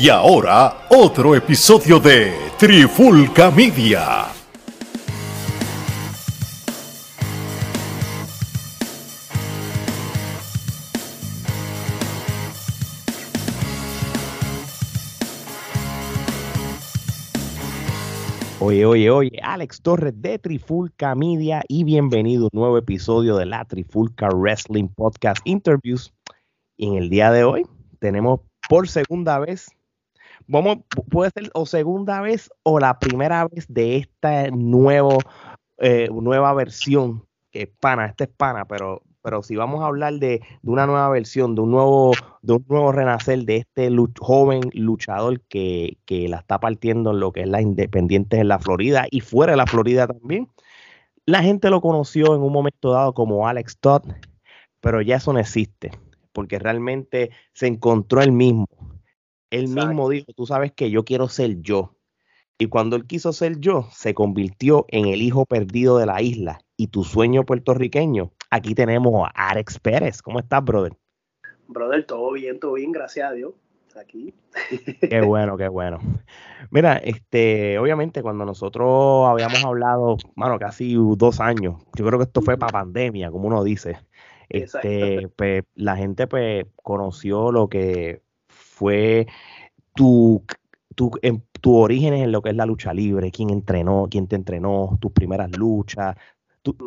Y 0.00 0.10
ahora, 0.10 0.86
otro 0.90 1.34
episodio 1.34 1.98
de 1.98 2.32
Trifulca 2.56 3.50
Media. 3.50 4.26
Oye, 18.60 18.86
oye, 18.86 19.10
oye, 19.10 19.40
Alex 19.42 19.82
Torres 19.82 20.14
de 20.16 20.38
Trifulca 20.38 21.16
Media 21.16 21.64
y 21.66 21.82
bienvenido 21.82 22.44
a 22.44 22.50
un 22.52 22.60
nuevo 22.60 22.78
episodio 22.78 23.36
de 23.36 23.46
la 23.46 23.64
Trifulca 23.64 24.28
Wrestling 24.28 24.86
Podcast 24.94 25.40
Interviews. 25.44 26.14
Y 26.76 26.86
en 26.86 26.94
el 26.94 27.10
día 27.10 27.32
de 27.32 27.42
hoy 27.42 27.66
tenemos 27.98 28.42
por 28.68 28.88
segunda 28.88 29.40
vez 29.40 29.66
vamos, 30.48 30.78
puede 31.10 31.30
ser 31.30 31.50
o 31.54 31.66
segunda 31.66 32.20
vez 32.20 32.50
o 32.64 32.80
la 32.80 32.98
primera 32.98 33.46
vez 33.46 33.66
de 33.68 33.98
esta 33.98 34.50
nuevo, 34.50 35.18
eh, 35.76 36.08
nueva 36.10 36.52
versión, 36.54 37.24
que 37.52 37.62
es 37.62 37.68
pana, 37.78 38.06
este 38.06 38.24
es 38.24 38.30
pana, 38.30 38.64
pero, 38.64 39.02
pero 39.22 39.42
si 39.42 39.54
vamos 39.54 39.82
a 39.82 39.86
hablar 39.86 40.14
de, 40.14 40.40
una 40.62 40.86
nueva 40.86 41.08
versión, 41.10 41.54
de 41.54 41.60
un 41.60 41.70
nuevo, 41.70 42.12
de 42.42 42.54
un 42.54 42.64
nuevo 42.68 42.90
renacer 42.90 43.44
de 43.44 43.56
este 43.58 43.90
joven 44.18 44.62
luchador 44.72 45.40
que, 45.42 45.98
que, 46.06 46.28
la 46.28 46.38
está 46.38 46.58
partiendo 46.58 47.12
en 47.12 47.20
lo 47.20 47.30
que 47.30 47.42
es 47.42 47.48
la 47.48 47.60
independiente 47.60 48.38
en 48.38 48.48
la 48.48 48.58
Florida 48.58 49.06
y 49.10 49.20
fuera 49.20 49.52
de 49.52 49.58
la 49.58 49.66
Florida 49.66 50.06
también. 50.06 50.48
La 51.26 51.42
gente 51.42 51.68
lo 51.68 51.82
conoció 51.82 52.34
en 52.34 52.40
un 52.40 52.52
momento 52.52 52.92
dado 52.92 53.12
como 53.12 53.46
Alex 53.46 53.78
Todd, 53.78 54.02
pero 54.80 55.02
ya 55.02 55.16
eso 55.16 55.34
no 55.34 55.38
existe, 55.40 55.90
porque 56.32 56.58
realmente 56.58 57.30
se 57.52 57.66
encontró 57.66 58.22
el 58.22 58.32
mismo 58.32 58.66
él 59.50 59.68
mismo 59.68 60.08
dijo, 60.08 60.32
tú 60.34 60.46
sabes 60.46 60.72
que 60.72 60.90
yo 60.90 61.04
quiero 61.04 61.28
ser 61.28 61.60
yo. 61.60 61.94
Y 62.58 62.66
cuando 62.66 62.96
él 62.96 63.06
quiso 63.06 63.32
ser 63.32 63.60
yo, 63.60 63.86
se 63.92 64.14
convirtió 64.14 64.84
en 64.88 65.06
el 65.06 65.22
hijo 65.22 65.46
perdido 65.46 65.98
de 65.98 66.06
la 66.06 66.20
isla. 66.20 66.60
Y 66.76 66.88
tu 66.88 67.04
sueño 67.04 67.44
puertorriqueño, 67.44 68.32
aquí 68.50 68.74
tenemos 68.74 69.28
a 69.34 69.50
Alex 69.50 69.78
Pérez. 69.78 70.22
¿Cómo 70.22 70.40
estás, 70.40 70.64
brother? 70.64 70.92
Brother, 71.68 72.04
todo 72.04 72.32
bien, 72.32 72.58
todo 72.58 72.74
bien, 72.74 72.90
gracias 72.92 73.30
a 73.30 73.32
Dios. 73.32 73.52
Aquí. 73.98 74.32
Qué 75.00 75.20
bueno, 75.22 75.56
qué 75.56 75.66
bueno. 75.66 75.98
Mira, 76.70 76.98
este, 76.98 77.78
obviamente 77.78 78.22
cuando 78.22 78.44
nosotros 78.44 79.26
habíamos 79.28 79.64
hablado, 79.64 80.16
bueno, 80.36 80.56
casi 80.58 80.94
dos 80.94 81.40
años, 81.40 81.82
yo 81.96 82.06
creo 82.06 82.18
que 82.18 82.24
esto 82.24 82.40
fue 82.40 82.56
para 82.56 82.70
pandemia, 82.70 83.30
como 83.32 83.48
uno 83.48 83.64
dice. 83.64 83.98
Este, 84.48 85.28
pues, 85.36 85.64
la 85.74 85.96
gente 85.96 86.26
pues 86.26 86.66
conoció 86.76 87.50
lo 87.50 87.68
que 87.68 88.22
fue 88.78 89.26
tu, 89.94 90.44
tu, 90.94 91.10
en, 91.22 91.42
tu 91.60 91.76
origen 91.76 92.14
en 92.14 92.32
lo 92.32 92.42
que 92.42 92.50
es 92.50 92.56
la 92.56 92.66
lucha 92.66 92.94
libre, 92.94 93.30
quién 93.30 93.50
entrenó, 93.50 94.06
quién 94.10 94.28
te 94.28 94.36
entrenó, 94.36 94.96
tus 95.00 95.12
primeras 95.12 95.56
luchas, 95.56 96.16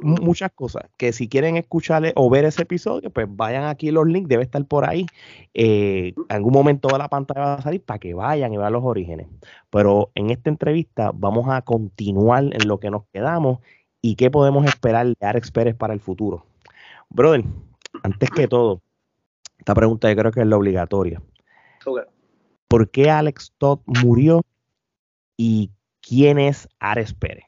muchas 0.02 0.52
cosas. 0.54 0.84
Que 0.98 1.12
si 1.14 1.28
quieren 1.28 1.58
escucharle 1.58 2.14
o 2.16 2.30
ver 2.30 2.46
ese 2.46 2.64
episodio, 2.64 3.10
pues 3.10 3.28
vayan 3.30 3.66
aquí 3.66 3.92
los 3.92 4.08
links, 4.08 4.30
debe 4.30 4.44
estar 4.44 4.64
por 4.66 4.88
ahí. 4.88 5.06
Eh, 5.54 6.14
algún 6.30 6.54
momento 6.54 6.88
toda 6.88 7.00
la 7.00 7.10
pantalla 7.10 7.42
va 7.42 7.54
a 7.56 7.62
salir 7.62 7.84
para 7.84 8.00
que 8.00 8.14
vayan 8.14 8.54
y 8.54 8.58
vean 8.58 8.74
los 8.74 8.84
orígenes. 8.84 9.28
Pero 9.70 10.12
en 10.16 10.30
esta 10.30 10.50
entrevista 10.50 11.12
vamos 11.14 11.48
a 11.50 11.62
continuar 11.62 12.44
en 12.44 12.68
lo 12.68 12.80
que 12.80 12.92
nos 12.92 13.04
quedamos 13.12 13.60
y 14.02 14.16
qué 14.16 14.32
podemos 14.32 14.66
esperar 14.66 15.08
de 15.08 15.28
Alex 15.28 15.52
Pérez 15.52 15.76
para 15.76 15.94
el 15.94 16.00
futuro. 16.00 16.46
Brother, 17.10 17.44
antes 18.04 18.30
que 18.30 18.48
todo, 18.48 18.82
esta 19.58 19.74
pregunta 19.76 20.10
yo 20.10 20.16
creo 20.16 20.32
que 20.32 20.42
es 20.42 20.48
la 20.48 20.58
obligatoria. 20.58 21.22
¿Por 22.68 22.90
qué 22.90 23.10
Alex 23.10 23.54
Todd 23.58 23.80
murió 23.86 24.42
y 25.38 25.72
quién 26.02 26.40
es 26.40 26.68
Ares 26.80 27.14
Pérez? 27.14 27.46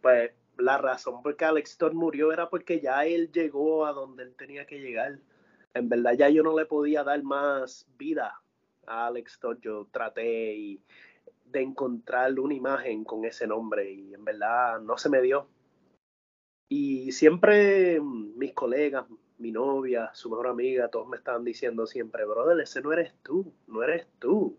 Pues 0.00 0.32
la 0.58 0.78
razón 0.78 1.22
por 1.22 1.36
qué 1.36 1.44
Alex 1.44 1.78
Todd 1.78 1.92
murió 1.92 2.32
era 2.32 2.48
porque 2.48 2.80
ya 2.80 3.04
él 3.04 3.30
llegó 3.32 3.86
a 3.86 3.92
donde 3.92 4.24
él 4.24 4.34
tenía 4.36 4.66
que 4.66 4.80
llegar. 4.80 5.18
En 5.74 5.88
verdad 5.88 6.12
ya 6.14 6.28
yo 6.28 6.42
no 6.42 6.56
le 6.56 6.66
podía 6.66 7.02
dar 7.02 7.22
más 7.22 7.86
vida 7.96 8.40
a 8.86 9.06
Alex 9.06 9.38
Todd. 9.38 9.58
Yo 9.60 9.88
traté 9.90 10.80
de 11.44 11.60
encontrar 11.60 12.38
una 12.38 12.54
imagen 12.54 13.04
con 13.04 13.24
ese 13.24 13.46
nombre 13.46 13.90
y 13.90 14.14
en 14.14 14.24
verdad 14.24 14.80
no 14.80 14.98
se 14.98 15.08
me 15.08 15.20
dio. 15.22 15.48
Y 16.68 17.12
siempre 17.12 18.00
mis 18.00 18.54
colegas, 18.54 19.06
mi 19.42 19.50
novia, 19.52 20.10
su 20.14 20.30
mejor 20.30 20.46
amiga, 20.46 20.88
todos 20.88 21.08
me 21.08 21.16
estaban 21.16 21.44
diciendo 21.44 21.86
siempre, 21.86 22.24
brother, 22.24 22.58
ese 22.60 22.80
no 22.80 22.92
eres 22.92 23.12
tú, 23.22 23.52
no 23.66 23.82
eres 23.82 24.06
tú. 24.18 24.56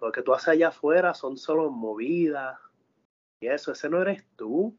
Lo 0.00 0.12
que 0.12 0.22
tú 0.22 0.34
haces 0.34 0.48
allá 0.48 0.68
afuera 0.68 1.14
son 1.14 1.38
solo 1.38 1.70
movidas 1.70 2.58
y 3.40 3.46
eso, 3.46 3.72
ese 3.72 3.88
no 3.88 4.02
eres 4.02 4.26
tú. 4.36 4.76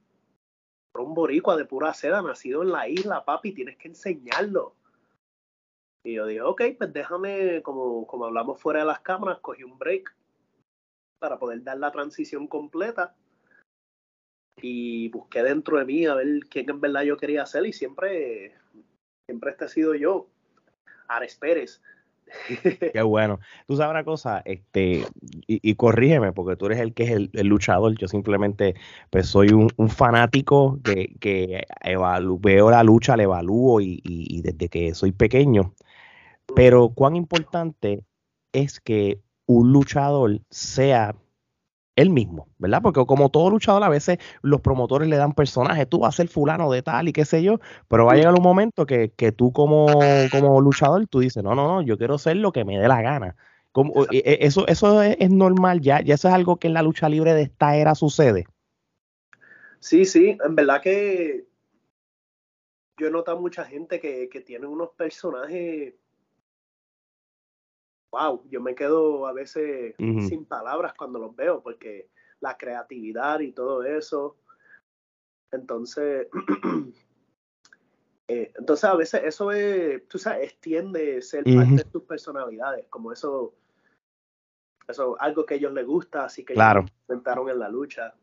Un 0.94 1.14
boricua 1.14 1.56
de 1.56 1.66
pura 1.66 1.94
seda, 1.94 2.22
nacido 2.22 2.62
en 2.62 2.72
la 2.72 2.90
isla, 2.90 3.24
papi, 3.24 3.54
tienes 3.54 3.78
que 3.78 3.88
enseñarlo. 3.88 4.76
Y 6.04 6.16
yo 6.16 6.26
dije, 6.26 6.42
ok, 6.42 6.62
pues 6.78 6.92
déjame, 6.92 7.62
como, 7.64 8.06
como 8.06 8.26
hablamos 8.26 8.62
fuera 8.62 8.82
de 8.82 8.86
las 8.86 9.00
cámaras, 9.00 9.40
cogí 9.40 9.64
un 9.64 9.78
break 9.78 10.14
para 11.20 11.40
poder 11.40 11.64
dar 11.64 11.78
la 11.78 11.92
transición 11.92 12.48
completa 12.48 13.16
y 14.62 15.10
busqué 15.10 15.44
dentro 15.44 15.78
de 15.78 15.86
mí 15.86 16.06
a 16.06 16.16
ver 16.16 16.42
quién 16.50 16.70
en 16.70 16.82
verdad 16.82 17.04
yo 17.04 17.18
quería 17.18 17.46
ser 17.46 17.66
y 17.66 17.74
siempre 17.74 18.54
siempre 19.30 19.52
este 19.52 19.66
ha 19.66 19.68
sido 19.68 19.94
yo, 19.94 20.28
Ares 21.08 21.36
Pérez. 21.36 21.82
Qué 22.94 23.02
bueno. 23.02 23.40
Tú 23.68 23.76
sabes 23.76 23.92
una 23.92 24.04
cosa, 24.04 24.42
este, 24.46 25.06
y, 25.48 25.76
corrígeme, 25.76 26.32
porque 26.32 26.56
tú 26.56 26.66
eres 26.68 26.80
el 26.80 26.94
que 26.94 27.04
es 27.04 27.12
el, 27.12 27.48
luchador. 27.48 27.96
Yo 27.98 28.08
simplemente 28.08 28.76
pues 29.10 29.28
soy 29.28 29.50
un, 29.50 29.70
fanático 29.90 30.80
que, 30.84 31.16
que 31.20 31.66
veo 32.40 32.72
la 32.72 32.84
lucha, 32.84 33.18
la 33.18 33.24
evalúo 33.24 33.82
y, 33.82 34.02
y, 34.04 34.42
desde 34.42 34.70
que 34.70 34.94
soy 34.94 35.12
pequeño. 35.12 35.74
Pero 36.56 36.90
cuán 36.90 37.16
importante 37.16 38.04
es 38.52 38.80
que 38.80 39.22
un 39.46 39.72
luchador 39.72 40.42
sea 40.50 41.16
él 42.00 42.10
mismo, 42.10 42.48
¿verdad? 42.58 42.82
Porque 42.82 43.06
como 43.06 43.30
todo 43.30 43.50
luchador, 43.50 43.84
a 43.84 43.90
veces 43.90 44.18
los 44.42 44.62
promotores 44.62 45.08
le 45.08 45.18
dan 45.18 45.34
personajes, 45.34 45.88
tú 45.88 46.00
vas 46.00 46.16
a 46.16 46.18
ser 46.18 46.28
fulano 46.28 46.72
de 46.72 46.82
tal 46.82 47.08
y 47.08 47.14
qué 47.14 47.26
sé 47.26 47.44
yo, 47.44 47.60
pero 47.88 48.06
va 48.06 48.14
a 48.14 48.16
llegar 48.16 48.34
un 48.34 48.44
momento 48.44 48.86
que, 48.86 49.10
tú 49.36 49.52
como, 49.52 49.88
como 50.32 50.62
luchador, 50.62 51.08
tú 51.08 51.20
dices, 51.20 51.44
no, 51.44 51.56
no, 51.56 51.68
no, 51.68 51.82
yo 51.82 51.98
quiero 51.98 52.18
ser 52.18 52.38
lo 52.38 52.52
que 52.52 52.66
me 52.66 52.80
dé 52.80 52.88
la 52.88 53.02
gana. 53.02 53.36
Como, 53.72 54.06
e, 54.12 54.18
e, 54.18 54.38
eso 54.42 54.68
eso 54.68 55.02
es, 55.04 55.30
normal 55.30 55.82
ya, 55.82 56.02
ya 56.02 56.16
eso 56.16 56.28
es 56.28 56.34
algo 56.34 56.58
que 56.58 56.68
en 56.68 56.74
la 56.74 56.82
lucha 56.82 57.08
libre 57.08 57.34
de 57.34 57.44
esta 57.44 57.76
era 57.76 57.94
sucede. 57.96 58.46
Sí, 59.80 60.06
sí, 60.06 60.38
en 60.44 60.56
verdad 60.56 60.82
que 60.82 61.46
yo 62.98 63.08
he 63.08 63.12
notado 63.12 63.40
mucha 63.40 63.64
gente 63.64 64.00
que, 64.00 64.28
que 64.30 64.42
tiene 64.42 64.66
unos 64.68 64.90
personajes 64.90 65.94
wow, 68.12 68.44
yo 68.50 68.62
me 68.62 68.76
quedo 68.76 69.28
a 69.28 69.34
veces 69.34 69.96
sin 69.98 70.46
palabras 70.46 70.94
cuando 70.98 71.20
los 71.20 71.36
veo, 71.36 71.62
porque 71.62 72.10
la 72.40 72.58
creatividad 72.58 73.40
y 73.40 73.52
todo 73.52 73.84
eso. 73.84 74.38
Entonces, 75.52 76.28
eh, 78.28 78.52
entonces 78.56 78.84
a 78.84 78.96
veces 78.96 79.22
eso 79.24 79.52
es, 79.52 80.08
tú 80.08 80.18
sabes, 80.18 80.52
extiende 80.52 81.22
ser 81.22 81.44
parte 81.44 81.76
de 81.76 81.86
tus 81.86 82.04
personalidades, 82.04 82.86
como 82.90 83.12
eso, 83.12 83.56
eso, 84.88 85.20
algo 85.20 85.46
que 85.46 85.56
a 85.56 85.58
ellos 85.58 85.74
les 85.74 85.86
gusta, 85.86 86.26
así 86.26 86.46
que 86.46 86.54
claro. 86.54 86.86
ellos 87.08 87.50
en 87.50 87.60
la 87.60 87.70
lucha. 87.70 88.14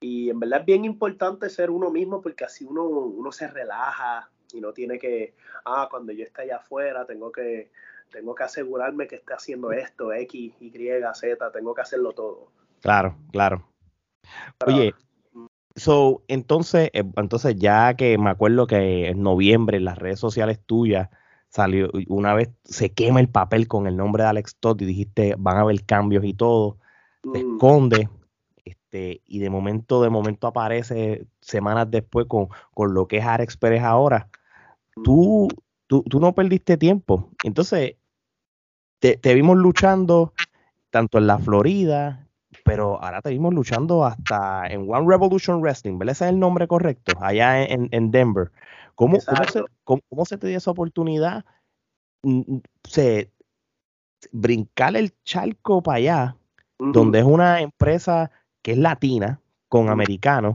Y 0.00 0.30
en 0.30 0.38
verdad 0.38 0.60
es 0.60 0.66
bien 0.66 0.84
importante 0.84 1.50
ser 1.50 1.70
uno 1.70 1.90
mismo 1.90 2.20
porque 2.20 2.44
así 2.44 2.64
uno, 2.64 2.84
uno 2.84 3.32
se 3.32 3.48
relaja 3.48 4.30
y 4.52 4.60
no 4.60 4.72
tiene 4.72 4.96
que, 4.96 5.34
ah, 5.64 5.88
cuando 5.90 6.12
yo 6.12 6.22
esté 6.22 6.42
allá 6.42 6.58
afuera 6.58 7.04
tengo 7.04 7.32
que 7.32 7.72
tengo 8.10 8.34
que 8.34 8.44
asegurarme 8.44 9.06
que 9.06 9.16
esté 9.16 9.34
haciendo 9.34 9.72
esto, 9.72 10.12
X, 10.12 10.52
Y, 10.60 10.72
Z, 11.14 11.52
tengo 11.52 11.74
que 11.74 11.80
hacerlo 11.82 12.12
todo. 12.12 12.48
Claro, 12.80 13.16
claro. 13.32 13.68
Oye, 14.66 14.94
so, 15.76 16.22
entonces, 16.28 16.90
eh, 16.92 17.04
entonces 17.16 17.56
ya 17.56 17.94
que 17.94 18.18
me 18.18 18.30
acuerdo 18.30 18.66
que 18.66 19.08
en 19.08 19.22
noviembre 19.22 19.78
en 19.78 19.84
las 19.84 19.98
redes 19.98 20.20
sociales 20.20 20.60
tuyas 20.64 21.08
salió, 21.48 21.90
una 22.08 22.34
vez 22.34 22.50
se 22.64 22.92
quema 22.92 23.20
el 23.20 23.28
papel 23.28 23.68
con 23.68 23.86
el 23.86 23.96
nombre 23.96 24.22
de 24.22 24.28
Alex 24.28 24.56
Todd 24.56 24.80
y 24.82 24.84
dijiste 24.84 25.34
van 25.38 25.56
a 25.56 25.60
haber 25.60 25.84
cambios 25.84 26.24
y 26.24 26.34
todo, 26.34 26.78
te 27.32 27.42
mm. 27.42 27.54
esconde, 27.54 28.08
este, 28.64 29.22
y 29.26 29.38
de 29.38 29.50
momento, 29.50 30.02
de 30.02 30.10
momento 30.10 30.46
aparece 30.46 31.26
semanas 31.40 31.90
después 31.90 32.26
con, 32.26 32.48
con 32.74 32.94
lo 32.94 33.06
que 33.06 33.18
es 33.18 33.24
Alex 33.24 33.56
Pérez 33.56 33.82
ahora. 33.82 34.28
Tú, 35.04 35.48
tú, 35.88 36.20
no 36.20 36.34
perdiste 36.34 36.76
tiempo. 36.76 37.30
Entonces, 37.42 37.96
te, 39.00 39.34
vimos 39.34 39.56
luchando 39.56 40.32
tanto 40.90 41.18
en 41.18 41.26
la 41.26 41.38
Florida, 41.38 42.26
pero 42.64 43.02
ahora 43.02 43.20
te 43.20 43.30
vimos 43.30 43.52
luchando 43.52 44.04
hasta 44.04 44.66
en 44.68 44.86
One 44.88 45.06
Revolution 45.08 45.60
Wrestling, 45.60 45.98
¿verdad? 45.98 46.12
Ese 46.12 46.24
es 46.26 46.30
el 46.30 46.38
nombre 46.38 46.68
correcto, 46.68 47.12
allá 47.20 47.62
en, 47.62 47.88
en 47.90 48.10
Denver. 48.10 48.50
¿Cómo, 48.94 49.18
cómo, 49.84 50.24
se, 50.24 50.38
te 50.38 50.48
dio 50.48 50.58
esa 50.58 50.70
oportunidad? 50.70 51.44
Mm, 52.22 52.54
mm, 52.54 52.62
se, 52.84 53.30
brincar 54.32 54.96
el 54.96 55.14
charco 55.24 55.82
para 55.82 55.96
allá, 55.98 56.36
donde 56.78 57.20
es 57.20 57.24
una 57.24 57.60
empresa 57.60 58.30
que 58.62 58.72
es 58.72 58.78
latina, 58.78 59.40
con 59.68 59.88
americanos, 59.88 60.54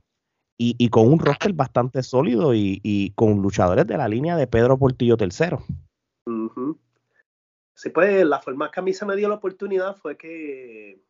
y, 0.57 0.89
con 0.89 1.11
un 1.11 1.19
roster 1.19 1.53
bastante 1.53 2.03
sólido 2.03 2.53
y, 2.53 3.11
con 3.15 3.41
luchadores 3.41 3.87
de 3.87 3.97
la 3.97 4.07
línea 4.07 4.37
de 4.37 4.47
Pedro 4.47 4.77
Portillo 4.77 5.17
III. 5.19 5.57
Sí, 7.75 7.89
pues 7.89 8.25
la 8.25 8.39
forma 8.39 8.71
que 8.71 8.79
a 8.79 8.83
mí 8.83 8.93
se 8.93 9.05
me 9.05 9.15
dio 9.15 9.27
la 9.27 9.35
oportunidad 9.35 9.95
fue 9.97 10.15
que 10.15 11.01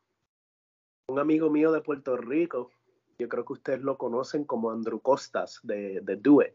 un 1.08 1.20
amigo 1.20 1.50
mío 1.50 1.72
de 1.72 1.82
Puerto 1.82 2.16
Rico, 2.18 2.72
yo 3.20 3.28
creo 3.28 3.46
que 3.46 3.54
ustedes 3.54 3.82
lo 3.82 3.98
conocen 3.98 4.46
como 4.46 4.72
Andrew 4.72 5.00
Costas 5.00 5.60
de, 5.64 6.00
de 6.02 6.16
Do 6.16 6.42
It. 6.42 6.54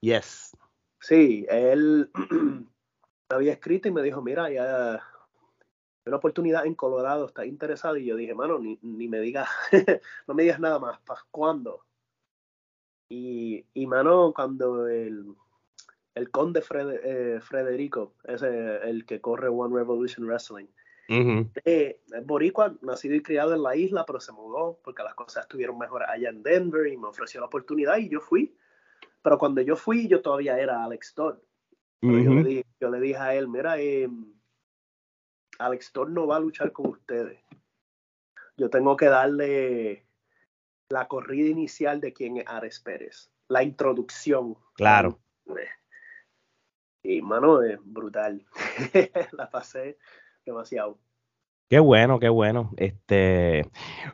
Yes. 0.00 0.56
Sí, 1.00 1.44
él 1.48 2.10
había 3.28 3.52
escrito 3.52 3.88
y 3.88 3.92
me 3.92 4.02
dijo, 4.02 4.22
mira, 4.22 4.48
ya 4.50 4.94
hay 4.94 5.00
una 6.06 6.16
oportunidad 6.16 6.64
en 6.64 6.74
Colorado, 6.74 7.26
¿estás 7.26 7.46
interesado? 7.46 7.96
Y 7.96 8.06
yo 8.06 8.16
dije, 8.16 8.34
mano, 8.34 8.58
ni, 8.58 8.78
ni 8.82 9.08
me 9.08 9.20
digas, 9.20 9.48
no 10.26 10.34
me 10.34 10.44
digas 10.44 10.60
nada 10.60 10.78
más, 10.78 11.00
¿para 11.00 11.20
cuándo? 11.30 11.84
Y, 13.08 13.66
y 13.74 13.86
mano, 13.86 14.32
cuando 14.34 14.88
el, 14.88 15.26
el 16.14 16.30
conde 16.30 16.62
eh, 17.04 17.40
Frederico, 17.42 18.14
ese 18.24 18.76
el 18.88 19.04
que 19.04 19.20
corre 19.20 19.48
One 19.48 19.74
Revolution 19.74 20.26
Wrestling, 20.26 20.66
eh, 21.08 22.00
boricua, 22.24 22.74
nacido 22.80 23.14
y 23.14 23.22
criado 23.22 23.54
en 23.54 23.62
la 23.62 23.76
isla, 23.76 24.06
pero 24.06 24.20
se 24.20 24.32
mudó 24.32 24.78
porque 24.82 25.02
las 25.02 25.14
cosas 25.14 25.44
estuvieron 25.44 25.78
mejor 25.78 26.04
allá 26.04 26.30
en 26.30 26.42
Denver 26.42 26.86
y 26.86 26.96
me 26.96 27.08
ofreció 27.08 27.40
la 27.40 27.46
oportunidad 27.46 27.98
y 27.98 28.08
yo 28.08 28.20
fui. 28.20 28.56
Pero 29.22 29.38
cuando 29.38 29.60
yo 29.60 29.76
fui, 29.76 30.08
yo 30.08 30.22
todavía 30.22 30.58
era 30.58 30.84
Alex 30.84 31.14
Todd. 31.14 31.36
yo, 32.00 32.10
le 32.10 32.42
dije, 32.42 32.66
yo, 32.80 32.90
le 32.90 33.00
dije, 33.00 33.18
a 33.18 33.34
él, 33.34 33.48
mira, 33.48 33.78
eh, 33.78 34.08
Alex 35.58 35.92
Todd 35.92 36.08
no 36.08 36.26
va 36.26 36.36
a 36.36 36.40
luchar 36.40 36.72
con 36.72 36.88
ustedes. 36.88 37.38
Yo 38.56 38.70
tengo 38.70 38.96
que 38.96 39.06
darle 39.06 40.06
la 40.92 41.08
corrida 41.08 41.48
inicial 41.48 42.00
de 42.00 42.12
quién 42.12 42.36
es 42.36 42.44
Ares 42.46 42.78
Pérez, 42.78 43.30
la 43.48 43.62
introducción. 43.62 44.58
Claro. 44.74 45.18
Y 47.02 47.22
mano, 47.22 47.62
es 47.62 47.78
brutal. 47.82 48.44
la 49.32 49.50
pasé 49.50 49.96
demasiado. 50.44 50.98
Qué 51.68 51.78
bueno, 51.78 52.20
qué 52.20 52.28
bueno. 52.28 52.72
Este, 52.76 53.66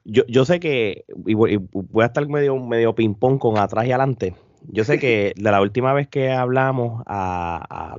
yo, 0.05 0.23
yo 0.29 0.45
sé 0.45 0.61
que 0.61 1.05
y 1.27 1.35
voy, 1.35 1.59
a 2.01 2.07
estar 2.07 2.27
medio, 2.29 2.57
medio 2.57 2.95
ping-pong 2.95 3.41
con 3.41 3.59
atrás 3.59 3.85
y 3.87 3.91
adelante. 3.91 4.37
Yo 4.63 4.85
sé 4.85 5.01
que 5.01 5.33
de 5.37 5.51
la 5.51 5.61
última 5.61 5.93
vez 5.93 6.07
que 6.07 6.31
hablamos 6.31 7.03
a, 7.07 7.97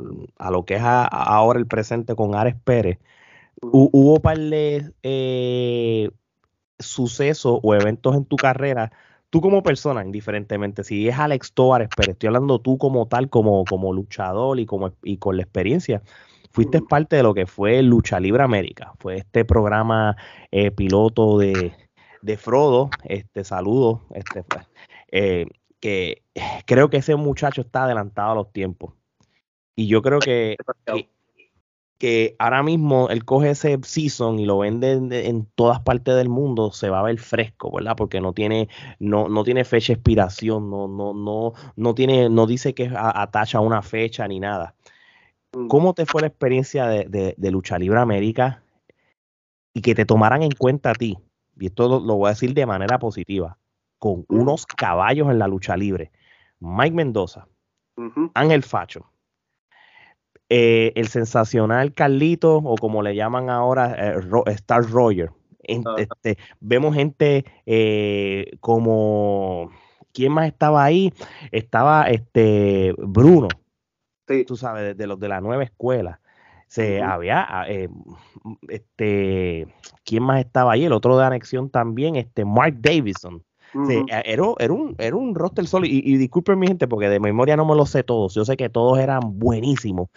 lo 0.49 0.63
que 0.63 0.75
es 0.75 0.81
ahora 0.83 1.59
el 1.59 1.67
presente 1.67 2.15
con 2.15 2.33
Ares 2.33 2.55
Pérez, 2.63 2.97
hubo 3.61 4.21
par 4.21 4.39
de 4.39 4.93
eh, 5.03 6.09
sucesos 6.79 7.59
o 7.61 7.75
eventos 7.75 8.15
en 8.15 8.25
tu 8.25 8.35
carrera, 8.35 8.91
tú 9.29 9.41
como 9.41 9.63
persona, 9.63 10.03
indiferentemente, 10.03 10.83
si 10.83 11.07
es 11.07 11.17
Alex 11.17 11.53
Toares, 11.53 11.89
pero 11.95 12.13
estoy 12.13 12.27
hablando 12.27 12.59
tú 12.59 12.77
como 12.77 13.07
tal, 13.07 13.29
como, 13.29 13.63
como 13.65 13.93
luchador 13.93 14.59
y, 14.59 14.65
como, 14.65 14.93
y 15.03 15.17
con 15.17 15.37
la 15.37 15.43
experiencia, 15.43 16.01
fuiste 16.51 16.81
parte 16.81 17.15
de 17.15 17.23
lo 17.23 17.33
que 17.33 17.45
fue 17.45 17.81
Lucha 17.83 18.19
Libre 18.19 18.43
América, 18.43 18.93
fue 18.99 19.17
este 19.17 19.45
programa 19.45 20.17
eh, 20.51 20.71
piloto 20.71 21.37
de, 21.37 21.73
de, 22.21 22.37
Frodo, 22.37 22.89
este 23.03 23.43
saludo, 23.43 24.01
este, 24.13 24.43
eh, 25.11 25.45
que 25.79 26.23
creo 26.65 26.89
que 26.89 26.97
ese 26.97 27.15
muchacho 27.15 27.61
está 27.61 27.83
adelantado 27.83 28.31
a 28.31 28.35
los 28.35 28.51
tiempos. 28.51 28.93
Y 29.75 29.87
yo 29.87 30.01
creo 30.01 30.19
que, 30.19 30.57
que 31.99 32.37
ahora 32.39 32.63
mismo 32.63 33.09
él 33.09 33.25
coge 33.25 33.51
ese 33.51 33.77
season 33.83 34.39
y 34.39 34.45
lo 34.45 34.59
vende 34.59 34.93
en, 34.93 35.45
todas 35.55 35.81
partes 35.81 36.15
del 36.15 36.29
mundo, 36.29 36.71
se 36.71 36.89
va 36.89 37.01
a 37.01 37.03
ver 37.03 37.19
fresco, 37.19 37.71
¿verdad? 37.75 37.95
Porque 37.97 38.21
no 38.21 38.31
tiene, 38.31 38.69
no, 38.99 39.27
no 39.27 39.43
tiene 39.43 39.65
fecha 39.65 39.87
de 39.87 39.95
expiración, 39.95 40.71
no, 40.71 40.87
no, 40.87 41.13
no, 41.13 41.53
no 41.75 41.93
tiene, 41.93 42.29
no 42.29 42.47
dice 42.47 42.73
que 42.73 42.89
atacha 42.95 43.59
una 43.59 43.81
fecha 43.81 44.25
ni 44.29 44.39
nada. 44.39 44.75
Mm. 45.51 45.67
¿Cómo 45.67 45.93
te 45.93 46.05
fue 46.05 46.21
la 46.21 46.27
experiencia 46.27 46.87
de, 46.87 47.35
de, 47.37 47.51
Lucha 47.51 47.77
Libre 47.77 47.99
América 47.99 48.63
y 49.73 49.81
que 49.81 49.93
te 49.93 50.05
tomaran 50.05 50.41
en 50.41 50.51
cuenta 50.51 50.91
a 50.91 50.95
ti? 50.95 51.17
Y 51.59 51.65
esto 51.65 51.99
lo, 51.99 52.15
voy 52.15 52.27
a 52.27 52.31
decir 52.31 52.53
de 52.53 52.65
manera 52.65 52.97
positiva, 52.97 53.57
con 53.97 54.23
unos 54.29 54.65
caballos 54.65 55.29
en 55.29 55.39
la 55.39 55.49
lucha 55.49 55.75
libre. 55.75 56.11
Mike 56.61 56.95
Mendoza, 56.95 57.45
Ángel 58.33 58.63
Facho, 58.63 59.11
eh, 60.49 60.93
el 60.95 61.07
sensacional 61.07 61.93
Carlito, 61.93 62.57
o 62.57 62.75
como 62.75 63.03
le 63.03 63.15
llaman 63.15 63.51
ahora, 63.51 63.95
eh, 64.17 64.19
Star 64.47 64.83
Roger. 64.89 65.29
Este, 65.61 66.37
vemos 66.59 66.95
gente 66.95 67.45
eh, 67.67 68.57
como. 68.59 69.69
¿Quién 70.11 70.31
más 70.31 70.47
estaba 70.47 70.83
ahí? 70.83 71.13
Estaba 71.51 72.09
este 72.09 72.95
Bruno. 72.97 73.47
Tú 74.47 74.55
sabes, 74.57 74.97
de, 74.97 75.07
los 75.07 75.19
de 75.19 75.27
la 75.27 75.39
nueva 75.39 75.63
escuela. 75.63 76.19
Se 76.67 77.01
había 77.01 77.45
ah, 77.47 77.65
este 78.67 79.67
quién 80.03 80.23
más 80.23 80.39
estaba 80.39 80.73
ahí 80.73 80.85
el 80.85 80.93
otro 80.93 81.17
de 81.17 81.25
anexión 81.25 81.71
también 81.71 82.15
este 82.15 82.45
Mark 82.45 82.75
Davison 82.79 83.43
era, 84.07 84.43
un, 84.43 84.95
era 84.99 85.15
un 85.15 85.33
roster 85.33 85.65
solo 85.65 85.87
y, 85.87 86.01
y, 86.05 86.17
disculpen 86.17 86.59
mi 86.59 86.67
gente 86.67 86.87
porque 86.87 87.09
de 87.09 87.19
memoria 87.19 87.57
no 87.57 87.65
me 87.65 87.75
lo 87.75 87.87
sé 87.87 88.03
todos 88.03 88.35
yo 88.35 88.45
sé 88.45 88.55
que 88.55 88.69
todos 88.69 88.99
eran 88.99 89.39
buenísimos 89.39 90.09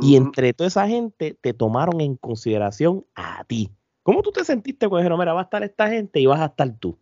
y 0.00 0.16
entre 0.16 0.52
toda 0.54 0.68
esa 0.68 0.88
gente 0.88 1.36
te 1.40 1.52
tomaron 1.52 2.00
en 2.00 2.16
consideración 2.16 3.04
a 3.14 3.44
ti. 3.44 3.70
¿Cómo 4.02 4.22
tú 4.22 4.32
te 4.32 4.44
sentiste 4.44 4.88
cuando 4.88 5.02
dijeron, 5.02 5.18
mira, 5.18 5.32
va 5.32 5.40
a 5.40 5.44
estar 5.44 5.62
esta 5.62 5.88
gente 5.88 6.18
y 6.20 6.26
vas 6.26 6.40
a 6.40 6.46
estar 6.46 6.74
tú? 6.78 6.98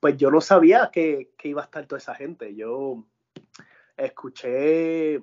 Pues 0.00 0.16
yo 0.16 0.30
no 0.30 0.40
sabía 0.40 0.90
que, 0.92 1.30
iba 1.44 1.62
a 1.62 1.64
estar 1.64 1.86
toda 1.86 1.98
esa 1.98 2.14
gente. 2.14 2.54
Yo 2.56 3.04
escuché, 3.96 5.20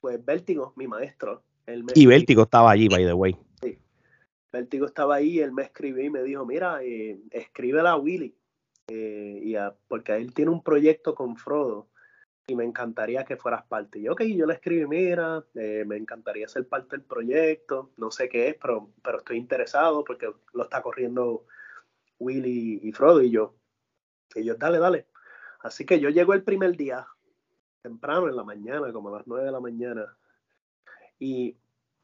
pues, 0.00 0.24
Vértigo, 0.24 0.72
mi 0.76 0.86
maestro. 0.86 1.42
y 1.94 2.06
Vértigo 2.06 2.42
estaba 2.42 2.70
allí, 2.70 2.88
by 2.88 3.04
the 3.04 3.12
way. 3.14 3.36
Sí. 3.60 3.78
Vértigo 4.52 4.86
estaba 4.86 5.16
ahí, 5.16 5.40
él 5.40 5.52
me 5.52 5.62
escribió 5.62 6.04
y 6.04 6.10
me 6.10 6.22
dijo, 6.22 6.46
mira, 6.46 6.82
eh, 6.84 7.18
escríbela 7.30 7.92
a 7.92 7.96
Willy. 7.96 8.36
Eh, 8.88 9.40
y 9.42 9.54
porque 9.88 10.14
él 10.14 10.32
tiene 10.32 10.52
un 10.52 10.62
proyecto 10.62 11.16
con 11.16 11.36
Frodo 11.36 11.88
y 12.48 12.54
me 12.54 12.64
encantaría 12.64 13.24
que 13.24 13.36
fueras 13.36 13.64
parte. 13.64 13.98
Y 13.98 14.04
yo 14.36 14.46
le 14.46 14.54
escribí, 14.54 14.86
mira, 14.86 15.44
eh, 15.54 15.84
me 15.84 15.96
encantaría 15.96 16.46
ser 16.48 16.68
parte 16.68 16.96
del 16.96 17.04
proyecto, 17.04 17.90
no 17.96 18.10
sé 18.10 18.28
qué 18.28 18.50
es, 18.50 18.56
pero, 18.60 18.90
pero 19.02 19.18
estoy 19.18 19.36
interesado 19.36 20.04
porque 20.04 20.32
lo 20.52 20.62
está 20.62 20.80
corriendo 20.80 21.46
Willy 22.18 22.80
y 22.82 22.92
Frodo 22.92 23.20
y 23.22 23.30
yo. 23.30 23.56
Yo, 24.34 24.54
dale, 24.54 24.78
dale. 24.78 25.08
Así 25.60 25.84
que 25.84 25.98
yo 25.98 26.08
llego 26.08 26.34
el 26.34 26.44
primer 26.44 26.76
día, 26.76 27.06
temprano 27.82 28.28
en 28.28 28.36
la 28.36 28.44
mañana, 28.44 28.92
como 28.92 29.08
a 29.08 29.18
las 29.18 29.26
9 29.26 29.44
de 29.44 29.52
la 29.52 29.60
mañana, 29.60 30.16
y 31.18 31.56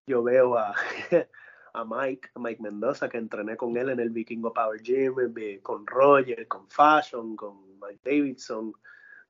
yo 0.06 0.24
veo 0.24 0.58
a, 0.58 0.74
a 1.74 1.84
Mike, 1.84 2.30
a 2.34 2.40
Mike 2.40 2.62
Mendoza, 2.62 3.08
que 3.08 3.18
entrené 3.18 3.56
con 3.56 3.76
él 3.76 3.90
en 3.90 4.00
el 4.00 4.10
Vikingo 4.10 4.52
Power 4.52 4.82
Gym, 4.82 5.14
con 5.62 5.86
Roger, 5.86 6.48
con 6.48 6.68
Fashion, 6.68 7.36
con 7.36 7.78
Mike 7.78 8.00
Davidson, 8.02 8.72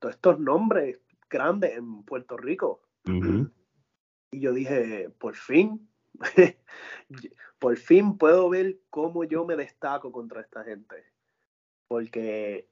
todos 0.03 0.17
estos 0.17 0.41
nombres 0.41 1.01
grandes 1.31 1.77
en 1.77 2.03
Puerto 2.03 2.37
Rico. 2.37 2.83
Y 3.05 4.41
yo 4.41 4.53
dije, 4.53 5.11
por 5.11 5.37
fin, 5.37 5.89
por 7.61 7.77
fin 7.77 8.19
puedo 8.19 8.51
ver 8.51 8.81
cómo 8.91 9.23
yo 9.23 9.45
me 9.45 9.55
destaco 9.55 10.11
contra 10.11 10.41
esta 10.41 10.65
gente. 10.65 11.05
Porque 11.87 12.69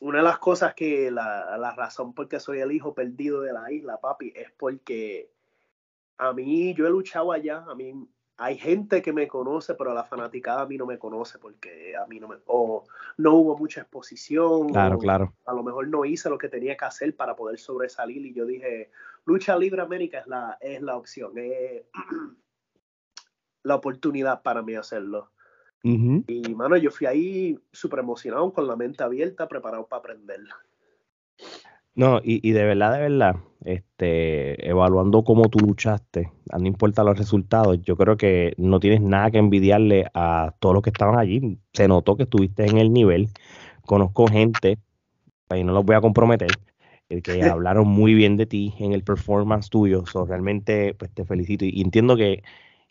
una 0.00 0.18
de 0.18 0.24
las 0.24 0.38
cosas 0.38 0.74
que 0.74 1.10
la, 1.10 1.58
la 1.58 1.74
razón 1.74 2.14
por 2.14 2.28
qué 2.28 2.38
soy 2.38 2.60
el 2.60 2.70
hijo 2.70 2.94
perdido 2.94 3.40
de 3.40 3.52
la 3.52 3.72
isla, 3.72 4.00
papi, 4.00 4.32
es 4.36 4.52
porque 4.52 5.32
a 6.18 6.32
mí 6.32 6.72
yo 6.74 6.86
he 6.86 6.90
luchado 6.90 7.32
allá, 7.32 7.64
a 7.68 7.74
mí 7.74 8.08
hay 8.36 8.56
gente 8.58 9.00
que 9.00 9.12
me 9.12 9.28
conoce, 9.28 9.74
pero 9.74 9.94
la 9.94 10.04
fanaticada 10.04 10.62
a 10.62 10.66
mí 10.66 10.76
no 10.76 10.86
me 10.86 10.98
conoce 10.98 11.38
porque 11.38 11.94
a 11.96 12.06
mí 12.06 12.18
no 12.18 12.28
me, 12.28 12.36
o 12.46 12.84
no 13.18 13.34
hubo 13.34 13.56
mucha 13.56 13.82
exposición. 13.82 14.68
Claro, 14.70 14.98
claro. 14.98 15.34
A 15.46 15.52
lo 15.52 15.62
mejor 15.62 15.88
no 15.88 16.04
hice 16.04 16.28
lo 16.28 16.38
que 16.38 16.48
tenía 16.48 16.76
que 16.76 16.84
hacer 16.84 17.14
para 17.14 17.36
poder 17.36 17.58
sobresalir 17.58 18.26
y 18.26 18.34
yo 18.34 18.44
dije, 18.44 18.90
lucha 19.24 19.56
libre 19.56 19.82
América 19.82 20.18
es 20.18 20.26
la, 20.26 20.58
es 20.60 20.82
la 20.82 20.96
opción, 20.96 21.32
es 21.38 21.84
la 23.62 23.76
oportunidad 23.76 24.42
para 24.42 24.62
mí 24.62 24.74
hacerlo. 24.74 25.30
Y 25.86 26.54
mano, 26.54 26.78
yo 26.78 26.90
fui 26.90 27.06
ahí 27.06 27.58
súper 27.70 27.98
emocionado, 27.98 28.50
con 28.54 28.66
la 28.66 28.74
mente 28.74 29.04
abierta, 29.04 29.46
preparado 29.46 29.86
para 29.86 29.98
aprender. 29.98 30.40
No, 31.96 32.20
y, 32.24 32.46
y, 32.48 32.52
de 32.52 32.64
verdad, 32.64 32.92
de 32.94 33.00
verdad, 33.00 33.36
este, 33.64 34.68
evaluando 34.68 35.22
cómo 35.22 35.48
tú 35.48 35.60
luchaste, 35.60 36.32
no 36.58 36.66
importa 36.66 37.04
los 37.04 37.16
resultados, 37.16 37.80
yo 37.82 37.96
creo 37.96 38.16
que 38.16 38.52
no 38.56 38.80
tienes 38.80 39.00
nada 39.00 39.30
que 39.30 39.38
envidiarle 39.38 40.06
a 40.12 40.54
todos 40.58 40.74
los 40.74 40.82
que 40.82 40.90
estaban 40.90 41.18
allí. 41.18 41.60
Se 41.72 41.86
notó 41.86 42.16
que 42.16 42.24
estuviste 42.24 42.66
en 42.66 42.78
el 42.78 42.92
nivel. 42.92 43.28
Conozco 43.86 44.28
gente, 44.28 44.78
ahí 45.50 45.64
no 45.64 45.72
los 45.72 45.84
voy 45.84 45.96
a 45.96 46.00
comprometer, 46.02 46.60
el 47.08 47.22
que 47.22 47.42
hablaron 47.44 47.88
muy 47.88 48.14
bien 48.14 48.36
de 48.36 48.46
ti 48.46 48.74
en 48.80 48.92
el 48.92 49.04
performance 49.04 49.70
tuyo. 49.70 50.06
So, 50.06 50.26
realmente, 50.26 50.94
pues 50.94 51.12
te 51.14 51.24
felicito. 51.24 51.64
Y 51.66 51.80
entiendo 51.82 52.16
que, 52.16 52.42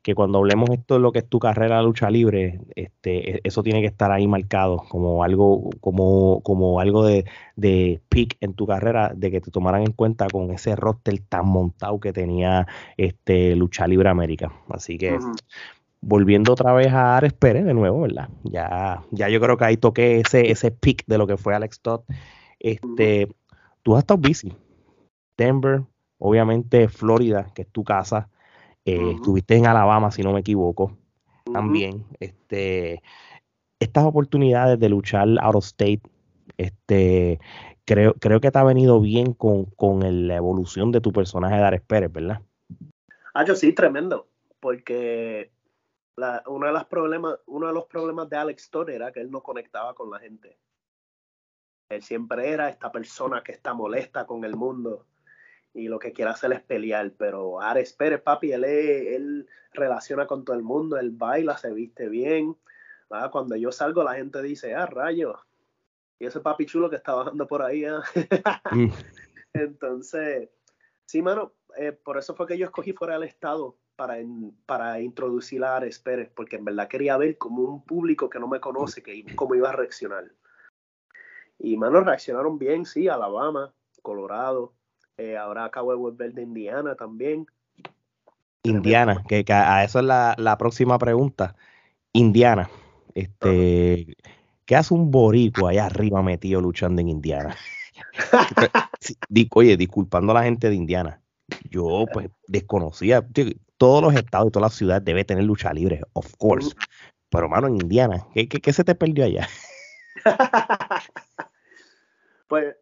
que 0.04 0.14
cuando 0.16 0.40
hablemos 0.40 0.70
esto 0.70 0.96
de 0.96 1.00
lo 1.00 1.12
que 1.12 1.20
es 1.20 1.28
tu 1.28 1.40
carrera 1.40 1.78
de 1.78 1.84
lucha 1.84 2.12
libre, 2.12 2.60
este, 2.76 3.38
e, 3.38 3.42
eso 3.44 3.64
tiene 3.64 3.82
que 3.82 3.88
estar 3.88 4.12
ahí 4.12 4.28
marcado 4.28 4.78
como 4.90 5.24
algo, 5.24 5.70
como, 5.80 6.42
como 6.44 6.82
algo 6.82 7.06
de, 7.06 7.26
de 7.56 8.02
peak 8.10 8.38
en 8.42 8.54
tu 8.54 8.68
carrera, 8.68 9.14
de 9.16 9.32
que 9.32 9.42
te 9.42 9.50
tomaran 9.50 9.82
en 9.82 9.94
cuenta 9.94 10.28
con 10.28 10.52
ese 10.52 10.76
roster 10.76 11.18
tan 11.30 11.48
montado 11.48 12.00
que 12.00 12.12
tenía 12.12 12.68
este 12.98 13.56
Lucha 13.56 13.88
Libre 13.88 14.10
América. 14.10 14.52
Así 14.70 14.98
que 14.98 15.18
volviendo 16.02 16.52
otra 16.52 16.74
vez 16.74 16.92
a 16.92 17.16
Ares 17.16 17.34
Pérez 17.34 17.64
de 17.64 17.74
nuevo, 17.74 18.02
¿verdad? 18.02 18.28
Ya, 18.44 19.04
ya 19.12 19.30
yo 19.30 19.40
creo 19.40 19.58
que 19.58 19.66
ahí 19.66 19.78
toqué 19.78 20.20
ese, 20.20 20.52
ese 20.52 20.70
peak 20.70 21.06
de 21.08 21.18
lo 21.18 21.26
que 21.28 21.38
fue 21.38 21.56
Alex 21.56 21.80
Todd. 21.80 22.02
Este, 22.60 23.34
tú 23.84 23.96
has 23.96 24.04
estado 24.04 24.20
busy. 24.20 24.54
Denver, 25.38 25.84
obviamente 26.18 26.90
Florida, 26.90 27.52
que 27.56 27.64
es 27.64 27.70
tu 27.70 27.84
casa. 27.86 28.30
Eh, 28.86 29.12
estuviste 29.16 29.56
en 29.56 29.66
Alabama, 29.66 30.12
si 30.12 30.24
no 30.24 30.34
me 30.34 30.42
equivoco. 30.42 30.98
También. 31.52 32.06
Este, 32.20 33.02
estas 33.80 34.04
oportunidades 34.04 34.80
de 34.80 34.90
luchar 34.90 35.28
out 35.42 35.56
of 35.56 35.66
state, 35.66 36.02
este, 36.58 37.40
creo, 37.86 38.14
creo 38.16 38.42
que 38.42 38.52
te 38.52 38.60
ha 38.60 38.64
venido 38.64 39.00
bien 39.00 39.34
con, 39.34 39.66
con 39.66 40.28
la 40.28 40.36
evolución 40.36 40.92
de 40.92 41.02
tu 41.02 41.12
personaje 41.12 41.56
de 41.56 41.64
Ares 41.64 41.82
Pérez, 41.82 42.12
¿verdad? 42.12 42.42
Ah, 43.34 43.46
yo 43.46 43.56
sí, 43.56 43.74
tremendo. 43.74 44.28
Porque 44.60 45.52
uno, 46.48 46.68
de 46.68 46.74
los 46.74 46.86
problemas, 46.86 47.40
uno 47.48 47.68
de 47.68 47.74
los 47.74 47.86
problemas 47.86 48.30
de 48.30 48.38
Alex 48.38 48.70
Thor 48.70 48.90
era 48.92 49.12
que 49.12 49.22
él 49.22 49.32
no 49.32 49.42
conectaba 49.42 49.94
con 49.94 50.10
la 50.10 50.20
gente. 50.20 50.58
Él 51.90 52.02
siempre 52.02 52.50
era 52.50 52.70
esta 52.70 52.92
persona 52.92 53.44
que 53.44 53.52
está 53.52 53.74
molesta 53.74 54.26
con 54.26 54.44
el 54.44 54.56
mundo 54.56 55.06
y 55.74 55.88
lo 55.88 56.00
que 56.00 56.14
quiere 56.14 56.32
hacer 56.32 56.54
es 56.54 56.62
pelear. 56.62 57.12
Pero 57.18 57.62
Ares 57.62 57.94
Pérez, 57.94 58.22
papi, 58.22 58.52
él, 58.52 58.64
él 58.64 59.48
relaciona 59.74 60.28
con 60.28 60.46
todo 60.46 60.56
el 60.56 60.64
mundo, 60.64 60.98
él 60.98 61.12
baila, 61.12 61.58
se 61.58 61.74
viste 61.74 62.10
bien. 62.10 62.56
Cuando 63.32 63.56
yo 63.56 63.72
salgo, 63.72 64.04
la 64.04 64.16
gente 64.16 64.42
dice, 64.42 64.74
ah, 64.74 64.86
rayo. 64.86 65.40
Y 66.20 66.26
ese 66.26 66.40
papi 66.40 66.66
chulo 66.66 66.90
que 66.90 66.96
está 66.96 67.14
bajando 67.14 67.48
por 67.48 67.62
ahí. 67.62 67.86
¿ah?". 67.86 68.02
Mm. 68.72 68.92
Entonces, 69.54 70.50
sí, 71.06 71.22
mano, 71.22 71.54
eh, 71.78 71.92
por 71.92 72.18
eso 72.18 72.34
fue 72.36 72.48
que 72.48 72.58
yo 72.58 72.66
escogí 72.66 72.94
fuera 72.94 73.14
del 73.14 73.24
estado 73.28 73.78
para, 73.96 74.18
para 74.66 75.00
introducir 75.00 75.64
a 75.64 75.76
Ares 75.76 76.00
Pérez, 76.00 76.32
porque 76.36 76.56
en 76.56 76.66
verdad 76.66 76.88
quería 76.88 77.18
ver 77.18 77.38
como 77.38 77.62
un 77.62 77.86
público 77.86 78.30
que 78.30 78.40
no 78.40 78.48
me 78.48 78.60
conoce, 78.60 79.04
que, 79.04 79.24
cómo 79.36 79.54
iba 79.54 79.70
a 79.70 79.74
reaccionar. 79.74 80.32
Y, 81.60 81.78
mano, 81.78 82.02
reaccionaron 82.02 82.58
bien, 82.58 82.86
sí, 82.86 83.08
Alabama, 83.08 83.72
Colorado, 84.02 84.74
eh, 85.18 85.38
ahora 85.38 85.66
acabo 85.66 85.92
de 85.92 85.98
volver 85.98 86.34
de 86.34 86.42
Indiana 86.44 86.96
también. 86.96 87.46
Indiana, 88.64 89.24
que, 89.28 89.44
a 89.50 89.84
eso 89.84 90.00
es 90.00 90.06
la, 90.06 90.56
próxima 90.58 90.98
pregunta. 90.98 91.56
Indiana, 92.14 92.70
este, 93.14 94.16
¿qué 94.66 94.76
hace 94.76 94.94
un 94.94 95.12
boricua 95.12 95.72
allá 95.72 95.88
arriba 95.88 96.24
metido 96.24 96.62
luchando 96.62 97.02
en 97.02 97.10
Indiana? 97.10 97.56
oye, 99.52 99.78
disculpando 99.78 100.32
a 100.32 100.36
la 100.36 100.44
gente 100.44 100.70
de 100.70 100.76
Indiana, 100.76 101.22
yo 101.70 102.06
pues 102.12 102.30
desconocía, 102.48 103.26
todos 103.78 104.02
los 104.02 104.16
estados 104.16 104.48
y 104.48 104.52
todas 104.52 104.72
las 104.72 104.78
ciudades 104.78 105.04
deben 105.04 105.26
tener 105.26 105.44
lucha 105.44 105.74
libre, 105.74 106.02
of 106.14 106.34
course. 106.38 106.74
Pero, 107.30 107.50
mano, 107.50 107.68
en 107.68 107.76
Indiana, 107.76 108.26
¿qué, 108.34 108.48
qué, 108.48 108.62
qué 108.62 108.72
se 108.72 108.84
te 108.84 108.96
perdió 108.96 109.26
allá? 109.26 109.48
Pues 112.54 112.76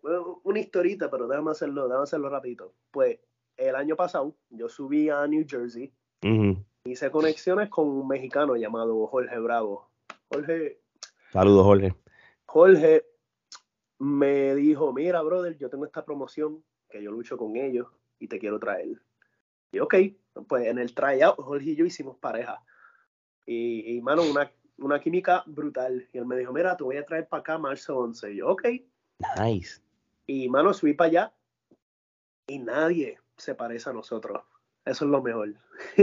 una 0.43 0.59
historita, 0.59 1.09
pero 1.09 1.29
déjame 1.29 1.51
hacerlo, 1.51 1.87
déjame 1.87 2.03
hacerlo 2.03 2.27
rapidito. 2.27 2.73
Pues 2.91 3.21
el 3.55 3.73
año 3.73 3.95
pasado 3.95 4.35
yo 4.49 4.67
subí 4.67 5.07
a 5.09 5.25
New 5.25 5.45
Jersey, 5.47 5.93
hice 6.83 7.09
conexiones 7.09 7.69
con 7.69 7.87
un 7.87 8.05
mexicano 8.05 8.57
llamado 8.57 9.07
Jorge 9.07 9.39
Bravo. 9.39 9.89
Jorge. 10.27 10.81
Saludos, 11.31 11.63
Jorge. 11.63 11.95
Jorge 12.47 13.05
me 13.99 14.55
dijo, 14.55 14.91
mira, 14.91 15.21
brother, 15.21 15.57
yo 15.57 15.69
tengo 15.69 15.85
esta 15.85 16.03
promoción 16.03 16.61
que 16.89 17.01
yo 17.01 17.09
lucho 17.09 17.37
con 17.37 17.55
ellos 17.55 17.87
y 18.19 18.27
te 18.27 18.39
quiero 18.39 18.59
traer. 18.59 19.01
Y 19.71 19.79
ok, 19.79 19.95
pues 20.49 20.67
en 20.67 20.79
el 20.79 20.93
tryout 20.93 21.37
Jorge 21.37 21.69
y 21.69 21.75
yo 21.77 21.85
hicimos 21.85 22.17
pareja. 22.17 22.61
Y, 23.45 23.95
y 23.95 24.01
mano, 24.01 24.23
una, 24.23 24.51
una 24.79 24.99
química 24.99 25.45
brutal. 25.45 26.09
Y 26.11 26.17
él 26.17 26.25
me 26.25 26.35
dijo, 26.35 26.51
mira, 26.51 26.75
te 26.75 26.83
voy 26.83 26.97
a 26.97 27.05
traer 27.05 27.29
para 27.29 27.39
acá 27.39 27.57
marzo 27.57 27.97
11. 27.99 28.33
Y 28.33 28.35
yo, 28.35 28.49
ok, 28.49 28.63
Nice. 29.37 29.81
Y 30.27 30.49
mano, 30.49 30.73
subí 30.73 30.93
para 30.93 31.09
allá 31.09 31.33
y 32.47 32.59
nadie 32.59 33.17
se 33.37 33.55
parece 33.55 33.89
a 33.89 33.93
nosotros. 33.93 34.41
Eso 34.85 35.05
es 35.05 35.11
lo 35.11 35.21
mejor. 35.21 35.53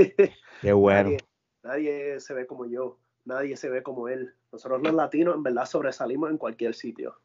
Qué 0.62 0.72
bueno. 0.72 1.16
Nadie, 1.62 2.20
se 2.20 2.34
ve 2.34 2.46
como 2.46 2.66
yo, 2.66 2.98
nadie 3.24 3.56
se 3.56 3.68
ve 3.68 3.82
como 3.82 4.08
él. 4.08 4.34
Nosotros 4.52 4.82
los 4.82 4.94
latinos 4.94 5.34
en 5.34 5.42
verdad 5.42 5.66
sobresalimos 5.66 6.30
en 6.30 6.38
cualquier 6.38 6.74
sitio. 6.74 7.16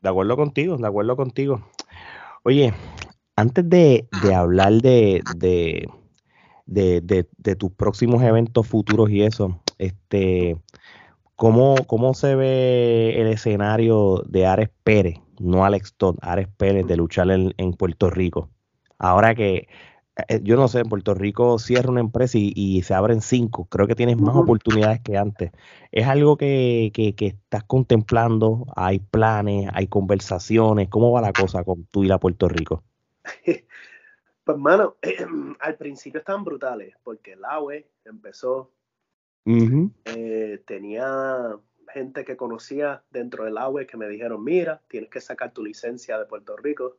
De 0.00 0.08
acuerdo 0.08 0.36
contigo, 0.36 0.76
de 0.76 0.86
acuerdo 0.86 1.16
contigo. 1.16 1.66
Oye, 2.42 2.72
antes 3.36 3.68
de, 3.68 4.08
hablar 4.34 4.74
de, 4.74 5.22
de, 5.36 5.88
de, 6.66 7.26
de, 7.36 7.56
tus 7.56 7.72
próximos 7.72 8.22
eventos 8.22 8.66
futuros 8.66 9.10
y 9.10 9.22
eso, 9.22 9.60
este, 9.78 10.60
¿cómo, 11.36 11.74
¿cómo 11.86 12.14
se 12.14 12.34
ve 12.34 13.20
el 13.20 13.28
escenario 13.28 14.22
de 14.26 14.46
Ares 14.46 14.70
Pérez 14.84 15.18
no 15.40 15.64
Alex 15.64 15.94
Todd, 15.94 16.16
Ares 16.20 16.48
Pérez, 16.48 16.86
de 16.86 16.96
luchar 16.96 17.30
en, 17.30 17.72
Puerto 17.72 18.10
Rico. 18.10 18.50
Ahora 18.98 19.34
que, 19.34 19.68
eh, 20.28 20.40
yo 20.42 20.56
no 20.56 20.68
sé, 20.68 20.80
en 20.80 20.88
Puerto 20.88 21.14
Rico 21.14 21.58
cierra 21.58 21.90
una 21.90 22.00
empresa 22.00 22.38
y, 22.38 22.82
se 22.82 22.94
abren 22.94 23.22
cinco, 23.22 23.66
creo 23.66 23.86
que 23.86 23.94
tienes 23.94 24.18
más 24.20 24.36
oportunidades 24.36 25.00
que 25.00 25.16
antes. 25.16 25.50
¿Es 25.90 26.06
algo 26.06 26.36
que, 26.36 26.92
estás 26.94 27.64
contemplando? 27.64 28.66
¿Hay 28.76 29.00
planes? 29.00 29.68
¿Hay 29.72 29.88
conversaciones? 29.88 30.88
¿Cómo 30.88 31.10
va 31.10 31.22
la 31.22 31.32
cosa 31.32 31.64
con 31.64 31.84
tú 31.86 32.04
ir 32.04 32.12
a 32.12 32.18
Puerto 32.18 32.48
Rico? 32.48 32.84
Pues, 34.42 34.58
mano, 34.58 34.96
al 35.60 35.76
principio 35.76 36.18
estaban 36.18 36.42
brutales, 36.42 36.96
porque 37.04 37.34
el 37.34 37.44
AWE 37.44 37.86
empezó, 38.04 38.72
eh, 39.46 40.62
tenía 40.66 41.56
gente 41.90 42.24
que 42.24 42.36
conocía 42.36 43.02
dentro 43.10 43.44
del 43.44 43.58
agua 43.58 43.84
que 43.84 43.96
me 43.96 44.08
dijeron, 44.08 44.42
mira, 44.42 44.80
tienes 44.88 45.10
que 45.10 45.20
sacar 45.20 45.52
tu 45.52 45.62
licencia 45.62 46.18
de 46.18 46.26
Puerto 46.26 46.56
Rico. 46.56 46.96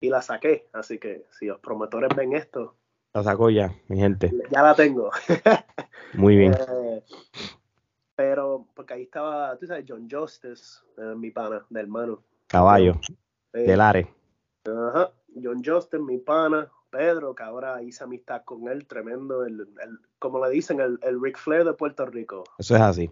Y 0.00 0.10
la 0.10 0.22
saqué, 0.22 0.68
así 0.72 0.98
que 0.98 1.26
si 1.30 1.46
los 1.46 1.60
promotores 1.60 2.14
ven 2.14 2.34
esto. 2.34 2.74
La 3.14 3.22
sacó 3.22 3.50
ya, 3.50 3.72
mi 3.88 3.98
gente. 3.98 4.30
Ya 4.50 4.62
la 4.62 4.74
tengo. 4.74 5.10
Muy 6.14 6.36
bien. 6.36 6.54
Eh, 6.54 7.02
pero, 8.14 8.66
porque 8.74 8.94
ahí 8.94 9.02
estaba, 9.02 9.56
tú 9.56 9.66
sabes, 9.66 9.84
John 9.88 10.08
Justice, 10.10 10.80
eh, 10.98 11.14
mi 11.16 11.30
pana, 11.30 11.64
de 11.70 11.80
hermano. 11.80 12.22
Caballo, 12.48 13.00
eh, 13.52 13.62
del 13.62 13.80
Are. 13.80 14.12
Ajá, 14.64 15.12
John 15.42 15.62
Justice, 15.64 16.02
mi 16.02 16.18
pana, 16.18 16.70
Pedro, 16.90 17.34
que 17.34 17.42
ahora 17.42 17.82
hice 17.82 18.04
amistad 18.04 18.42
con 18.44 18.68
él, 18.68 18.86
tremendo, 18.86 19.44
el, 19.44 19.60
el 19.60 19.98
como 20.18 20.44
le 20.44 20.50
dicen, 20.50 20.80
el, 20.80 20.98
el 21.02 21.22
Ric 21.22 21.38
Flair 21.38 21.64
de 21.64 21.72
Puerto 21.74 22.06
Rico. 22.06 22.44
Eso 22.58 22.76
es 22.76 22.82
así. 22.82 23.10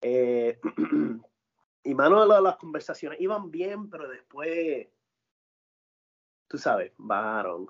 Eh, 0.00 0.58
y 1.84 1.94
mano, 1.94 2.24
las 2.40 2.56
conversaciones 2.56 3.20
iban 3.20 3.50
bien, 3.50 3.90
pero 3.90 4.08
después, 4.08 4.86
tú 6.48 6.58
sabes, 6.58 6.92
bajaron. 6.96 7.68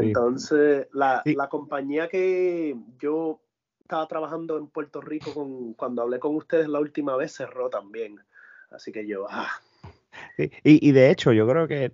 Entonces, 0.00 0.86
la, 0.92 1.22
la, 1.24 1.48
compañía 1.48 2.08
que 2.08 2.76
yo 2.98 3.40
estaba 3.80 4.06
trabajando 4.06 4.58
en 4.58 4.66
Puerto 4.66 5.00
Rico 5.00 5.32
con, 5.32 5.72
cuando 5.74 6.02
hablé 6.02 6.18
con 6.18 6.36
ustedes 6.36 6.68
la 6.68 6.80
última 6.80 7.16
vez 7.16 7.32
cerró 7.32 7.70
también. 7.70 8.20
Así 8.70 8.92
que 8.92 9.06
yo, 9.06 9.26
ah. 9.30 9.50
Y, 10.36 10.50
y 10.88 10.92
de 10.92 11.10
hecho, 11.10 11.32
yo 11.32 11.46
creo 11.46 11.66
que 11.68 11.88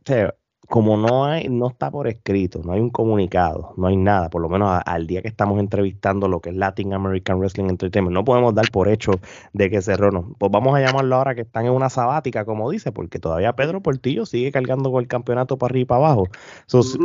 como 0.68 0.96
no 0.96 1.24
hay, 1.24 1.48
no 1.48 1.68
está 1.68 1.90
por 1.90 2.06
escrito, 2.06 2.62
no 2.64 2.72
hay 2.72 2.80
un 2.80 2.90
comunicado, 2.90 3.74
no 3.76 3.88
hay 3.88 3.96
nada, 3.96 4.30
por 4.30 4.40
lo 4.40 4.48
menos 4.48 4.80
al 4.86 5.06
día 5.06 5.20
que 5.20 5.28
estamos 5.28 5.58
entrevistando 5.58 6.28
lo 6.28 6.40
que 6.40 6.50
es 6.50 6.56
Latin 6.56 6.94
American 6.94 7.38
Wrestling 7.38 7.68
Entertainment, 7.68 8.14
no 8.14 8.24
podemos 8.24 8.54
dar 8.54 8.70
por 8.70 8.88
hecho 8.88 9.12
de 9.52 9.70
que 9.70 9.82
cerró, 9.82 10.10
no. 10.10 10.34
Pues 10.38 10.52
vamos 10.52 10.76
a 10.76 10.80
llamarlo 10.80 11.16
ahora 11.16 11.34
que 11.34 11.42
están 11.42 11.66
en 11.66 11.72
una 11.72 11.90
sabática, 11.90 12.44
como 12.44 12.70
dice, 12.70 12.92
porque 12.92 13.18
todavía 13.18 13.54
Pedro 13.54 13.82
Portillo 13.82 14.24
sigue 14.24 14.52
cargando 14.52 14.90
con 14.92 15.02
el 15.02 15.08
campeonato 15.08 15.58
para 15.58 15.72
arriba 15.72 15.82
y 15.82 15.86
para 15.86 16.06
abajo. 16.06 16.28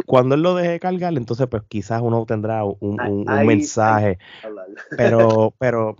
Cuando 0.06 0.36
él 0.36 0.42
lo 0.42 0.56
deje 0.56 0.80
cargar, 0.80 1.18
entonces 1.18 1.48
pues 1.48 1.64
quizás 1.68 2.02
uno 2.02 2.26
tendrá 2.26 2.64
un, 2.64 3.26
mensaje. 3.46 4.20
pero, 4.98 5.54
pero 5.58 5.96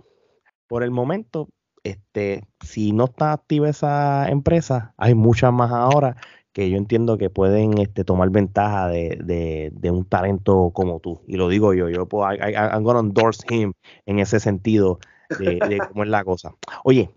por 0.68 0.84
el 0.84 0.90
momento, 0.90 1.48
este, 1.82 2.44
si 2.64 2.92
no 2.92 3.06
está 3.06 3.32
activa 3.32 3.68
esa 3.68 4.28
empresa, 4.28 4.94
hay 4.96 5.14
muchas 5.14 5.52
más 5.52 5.72
ahora 5.72 6.16
que 6.58 6.70
yo 6.70 6.76
entiendo 6.76 7.18
que 7.18 7.30
pueden 7.30 7.78
este, 7.78 8.02
tomar 8.02 8.30
ventaja 8.30 8.88
de, 8.88 9.70
un 9.92 10.04
talento 10.04 10.72
como 10.74 10.98
tú. 10.98 11.20
Y 11.28 11.36
lo 11.36 11.48
digo 11.48 11.72
yo, 11.72 11.88
yo 11.88 12.06
puedo, 12.06 12.28
I, 12.32 12.52
I'm 12.52 12.82
gonna 12.82 12.98
endorse 12.98 13.46
him 13.48 13.74
en 14.06 14.18
ese 14.18 14.40
sentido 14.40 14.98
de, 15.38 15.78
cómo 15.88 16.02
es 16.02 16.08
la 16.08 16.24
cosa. 16.24 16.56
Oye, 16.82 17.14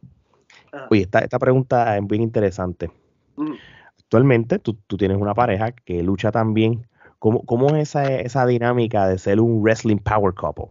oye, 0.91 1.01
esta, 1.01 1.21
esta 1.21 1.39
pregunta 1.39 1.97
es 1.97 2.05
bien 2.05 2.21
interesante. 2.21 2.91
Mm. 3.35 3.53
Actualmente 3.97 4.59
tú, 4.59 4.75
tienes 4.95 5.17
una 5.17 5.33
pareja 5.33 5.71
que 5.71 6.03
lucha 6.03 6.31
también. 6.31 6.87
¿Cómo, 7.17 7.43
cómo 7.43 7.75
es 7.75 7.89
esa, 7.89 8.05
esa 8.05 8.45
dinámica 8.45 9.07
de 9.07 9.17
ser 9.17 9.41
un 9.41 9.63
wrestling 9.63 9.97
power 9.97 10.35
couple? 10.35 10.65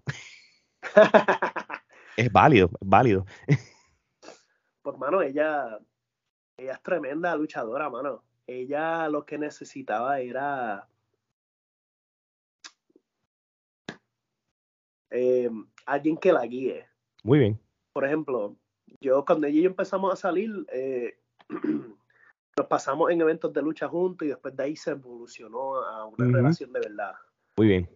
es 2.17 2.31
válido, 2.31 2.71
es 2.81 2.89
válido. 2.89 3.27
pues, 4.83 4.97
mano, 4.97 5.23
ella, 5.23 5.77
ella 6.57 6.73
es 6.75 6.83
tremenda 6.85 7.35
luchadora, 7.35 7.91
mano. 7.91 8.30
Ella 8.51 9.09
lo 9.09 9.25
que 9.25 9.39
necesitaba 9.39 10.19
era 10.19 10.89
eh, 15.09 15.49
alguien 15.87 16.17
que 16.17 16.33
la 16.33 16.45
guíe. 16.47 16.85
Muy 17.23 17.39
bien. 17.39 17.61
Por 17.93 18.05
ejemplo, 18.05 18.57
yo 19.01 19.25
cuando 19.25 19.47
ella 19.47 19.61
y 19.61 19.63
yo 19.63 19.71
empezamos 19.71 20.13
a 20.13 20.17
salir, 20.17 20.67
eh, 20.73 21.17
nos 22.57 22.67
pasamos 22.67 23.13
en 23.13 23.21
eventos 23.21 23.53
de 23.53 23.63
lucha 23.63 23.89
juntos 23.89 24.27
y 24.27 24.31
después 24.31 24.57
de 24.57 24.65
ahí 24.65 24.75
se 24.75 24.91
evolucionó 24.91 25.77
a 25.77 26.07
una 26.07 26.37
relación 26.37 26.73
de 26.73 26.81
verdad. 26.81 27.15
Muy 27.57 27.69
bien. 27.69 27.89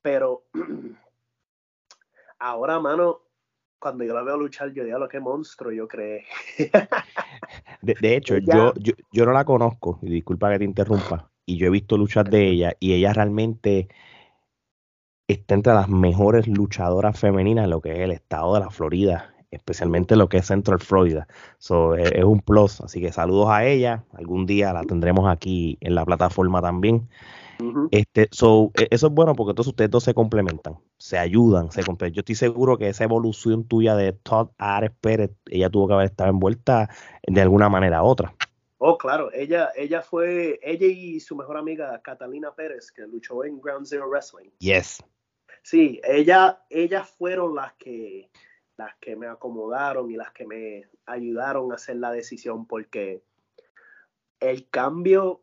Pero 0.00 0.46
ahora, 2.38 2.80
mano, 2.80 3.20
cuando 3.78 4.04
yo 4.04 4.14
la 4.14 4.22
veo 4.22 4.38
luchar, 4.38 4.72
yo 4.72 4.84
digo, 4.84 4.98
lo 4.98 5.08
que 5.08 5.20
monstruo, 5.20 5.70
yo 5.70 5.86
creo. 5.86 6.22
de, 7.82 8.16
hecho, 8.16 8.38
yo, 8.38 8.72
yo, 8.74 8.92
yo 9.12 9.26
no 9.26 9.32
la 9.32 9.44
conozco, 9.44 9.98
y 10.02 10.10
disculpa 10.10 10.50
que 10.50 10.58
te 10.58 10.64
interrumpa, 10.64 11.30
y 11.46 11.56
yo 11.56 11.66
he 11.66 11.70
visto 11.70 11.96
luchar 11.96 12.30
de 12.30 12.48
ella, 12.48 12.74
y 12.80 12.92
ella 12.92 13.12
realmente 13.12 13.88
está 15.28 15.54
entre 15.54 15.74
las 15.74 15.88
mejores 15.88 16.46
luchadoras 16.48 17.18
femeninas 17.18 17.64
en 17.64 17.70
lo 17.70 17.80
que 17.80 17.92
es 17.92 17.98
el 18.00 18.10
estado 18.10 18.54
de 18.54 18.60
la 18.60 18.70
Florida, 18.70 19.34
especialmente 19.50 20.16
lo 20.16 20.28
que 20.28 20.38
es 20.38 20.46
Central 20.46 20.80
Florida. 20.80 21.26
So, 21.58 21.94
es, 21.94 22.24
un 22.24 22.40
plus, 22.40 22.80
así 22.80 23.00
que 23.00 23.12
saludos 23.12 23.48
a 23.50 23.64
ella. 23.64 24.04
Algún 24.14 24.46
día 24.46 24.72
la 24.72 24.84
tendremos 24.84 25.28
aquí 25.28 25.78
en 25.80 25.94
la 25.94 26.04
plataforma 26.04 26.60
también. 26.62 27.08
Este, 27.90 28.28
so, 28.30 28.70
e, 28.78 28.88
eso 28.90 29.06
es 29.08 29.12
bueno 29.12 29.34
porque 29.34 29.54
todos 29.54 29.68
ustedes 29.68 29.90
dos 29.90 30.04
se 30.04 30.14
complementan, 30.14 30.78
se 30.98 31.18
ayudan, 31.18 31.70
se 31.70 31.82
complementan. 31.84 32.16
Yo 32.16 32.20
estoy 32.20 32.34
seguro 32.34 32.78
que 32.78 32.88
esa 32.88 33.04
evolución 33.04 33.64
tuya 33.64 33.96
de 33.96 34.12
Todd 34.12 34.50
Ares 34.58 34.92
Pérez, 35.00 35.30
ella 35.46 35.70
tuvo 35.70 35.88
que 35.88 35.94
haber 35.94 36.06
estado 36.06 36.30
envuelta 36.30 36.88
de 37.26 37.40
alguna 37.40 37.68
manera 37.68 38.02
u 38.02 38.06
otra. 38.06 38.34
Oh, 38.78 38.96
claro, 38.96 39.30
ella, 39.32 39.70
ella 39.76 40.00
fue, 40.00 40.58
ella 40.62 40.86
y 40.86 41.20
su 41.20 41.36
mejor 41.36 41.58
amiga 41.58 42.00
Catalina 42.00 42.54
Pérez, 42.54 42.90
que 42.90 43.02
luchó 43.02 43.44
en 43.44 43.60
Ground 43.60 43.86
Zero 43.86 44.08
Wrestling. 44.08 44.50
Yes. 44.58 45.04
Sí, 45.62 46.00
ella, 46.02 46.62
ellas 46.70 47.10
fueron 47.10 47.54
las 47.54 47.74
que, 47.74 48.30
las 48.78 48.94
que 48.96 49.16
me 49.16 49.26
acomodaron 49.26 50.10
y 50.10 50.16
las 50.16 50.32
que 50.32 50.46
me 50.46 50.88
ayudaron 51.04 51.72
a 51.72 51.74
hacer 51.74 51.96
la 51.96 52.10
decisión 52.10 52.66
porque 52.66 53.22
el 54.40 54.68
cambio 54.70 55.42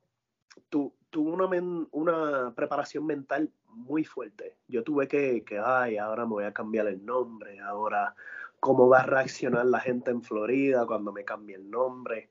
tu, 0.70 0.94
tuvo 1.18 1.32
una, 1.32 1.88
una 1.94 2.54
preparación 2.54 3.04
mental 3.04 3.52
muy 3.70 4.04
fuerte. 4.04 4.56
Yo 4.68 4.84
tuve 4.84 5.08
que, 5.08 5.44
que, 5.44 5.58
ay, 5.58 5.98
ahora 5.98 6.26
me 6.26 6.34
voy 6.34 6.44
a 6.44 6.54
cambiar 6.54 6.86
el 6.86 7.04
nombre, 7.04 7.60
ahora 7.60 8.14
cómo 8.60 8.88
va 8.88 9.00
a 9.00 9.06
reaccionar 9.08 9.66
la 9.66 9.80
gente 9.80 10.12
en 10.12 10.22
Florida 10.22 10.86
cuando 10.86 11.12
me 11.12 11.26
cambie 11.26 11.56
el 11.56 11.72
nombre. 11.72 12.30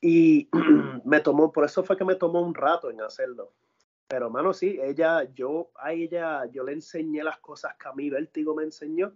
Y 0.00 0.50
me 1.04 1.20
tomó, 1.20 1.52
por 1.52 1.66
eso 1.66 1.84
fue 1.84 1.96
que 1.96 2.04
me 2.04 2.16
tomó 2.16 2.42
un 2.42 2.52
rato 2.52 2.90
en 2.90 3.00
hacerlo. 3.00 3.52
Pero, 4.08 4.28
mano, 4.28 4.52
sí, 4.52 4.80
ella, 4.82 5.22
yo 5.34 5.70
a 5.76 5.92
ella, 5.92 6.46
yo 6.46 6.64
le 6.64 6.72
enseñé 6.72 7.22
las 7.22 7.38
cosas 7.38 7.76
que 7.76 7.86
a 7.86 7.92
mí 7.92 8.10
Vértigo 8.10 8.56
me 8.56 8.64
enseñó 8.64 9.12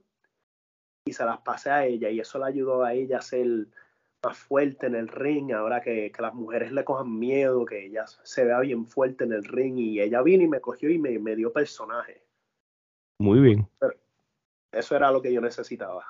y 1.04 1.12
se 1.12 1.24
las 1.24 1.38
pasé 1.38 1.70
a 1.70 1.84
ella 1.84 2.10
y 2.10 2.20
eso 2.20 2.38
le 2.38 2.44
ayudó 2.44 2.84
a 2.84 2.94
ella 2.94 3.18
a 3.18 3.22
ser 3.22 3.66
más 4.24 4.38
fuerte 4.38 4.86
en 4.86 4.94
el 4.94 5.08
ring, 5.08 5.52
ahora 5.52 5.80
que, 5.80 6.12
las 6.18 6.34
mujeres 6.34 6.72
le 6.72 6.84
cojan 6.84 7.18
miedo, 7.18 7.64
que 7.64 7.86
ella 7.86 8.04
se 8.06 8.44
vea 8.44 8.60
bien 8.60 8.86
fuerte 8.86 9.24
en 9.24 9.32
el 9.32 9.44
ring 9.44 9.78
y 9.78 10.00
ella 10.00 10.22
vino 10.22 10.42
y 10.42 10.48
me 10.48 10.60
cogió 10.60 10.90
y 10.90 10.98
me, 10.98 11.18
me 11.18 11.36
dio 11.36 11.52
personaje. 11.52 12.22
Muy 13.18 13.40
bien. 13.40 13.68
eso 14.72 14.96
era 14.96 15.10
lo 15.10 15.22
que 15.22 15.32
yo 15.32 15.40
necesitaba. 15.40 16.04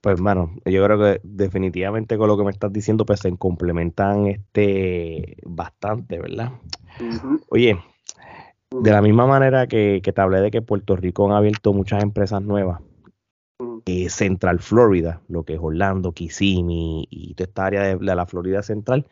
Pues, 0.00 0.16
hermano, 0.16 0.54
yo 0.64 0.84
creo 0.84 0.98
que 0.98 1.20
definitivamente 1.24 2.16
con 2.16 2.28
lo 2.28 2.38
que 2.38 2.44
me 2.44 2.50
estás 2.50 2.72
diciendo, 2.72 3.04
pues 3.04 3.20
se 3.20 3.36
complementan 3.36 4.26
este 4.26 5.36
bastante, 5.44 6.20
¿verdad? 6.20 6.52
Oye, 7.50 7.78
de 8.70 8.90
la 8.90 9.02
misma 9.02 9.26
manera 9.26 9.66
que, 9.66 10.00
te 10.02 10.20
hablé 10.20 10.40
de 10.40 10.50
que 10.50 10.62
Puerto 10.62 10.94
Rico 10.94 11.30
ha 11.32 11.38
abierto 11.38 11.72
muchas 11.72 12.02
empresas 12.02 12.42
nuevas, 12.42 12.80
eh, 13.86 14.08
Central 14.08 14.60
Florida, 14.60 15.20
lo 15.28 15.44
que 15.44 15.54
es 15.54 15.60
Orlando, 15.60 16.12
Kissimmee 16.12 17.06
y 17.10 17.34
toda 17.34 17.48
esta 17.48 17.66
área 17.66 17.82
de, 17.96 18.14
la 18.14 18.26
Florida 18.26 18.62
Central, 18.62 19.06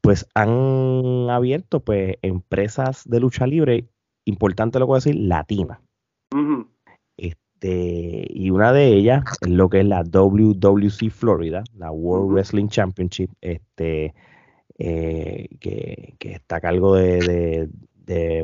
pues 0.00 0.26
han 0.34 1.28
abierto 1.30 1.80
pues 1.80 2.16
empresas 2.22 3.08
de 3.08 3.20
lucha 3.20 3.46
libre, 3.46 3.88
importante 4.24 4.78
lo 4.78 4.86
que 4.86 4.88
voy 4.88 4.96
a 4.96 5.04
decir, 5.04 5.16
latina. 5.16 5.80
Este, 7.16 8.26
y 8.30 8.50
una 8.50 8.72
de 8.72 8.88
ellas 8.94 9.24
es 9.40 9.48
lo 9.48 9.68
que 9.68 9.80
es 9.80 9.86
la 9.86 10.02
WWC 10.02 11.10
Florida, 11.10 11.64
la 11.76 11.90
World 11.90 12.32
Wrestling 12.32 12.68
Championship, 12.68 13.30
este, 13.40 14.14
eh, 14.78 15.48
que, 15.58 16.14
está 16.20 16.56
a 16.56 16.60
cargo 16.60 16.94
de, 16.94 17.68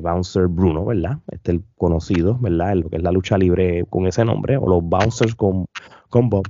Bouncer 0.02 0.46
Bruno, 0.48 0.84
¿verdad? 0.84 1.18
Este 1.30 1.52
el 1.52 1.64
conocido, 1.76 2.38
¿verdad? 2.40 2.72
En 2.72 2.80
lo 2.80 2.90
que 2.90 2.96
es 2.96 3.02
la 3.02 3.12
lucha 3.12 3.38
libre 3.38 3.84
con 3.88 4.06
ese 4.06 4.24
nombre, 4.24 4.56
o 4.56 4.68
los 4.68 4.82
Bouncers 4.82 5.34
con, 5.34 5.66
con 6.08 6.28
Bob. 6.30 6.44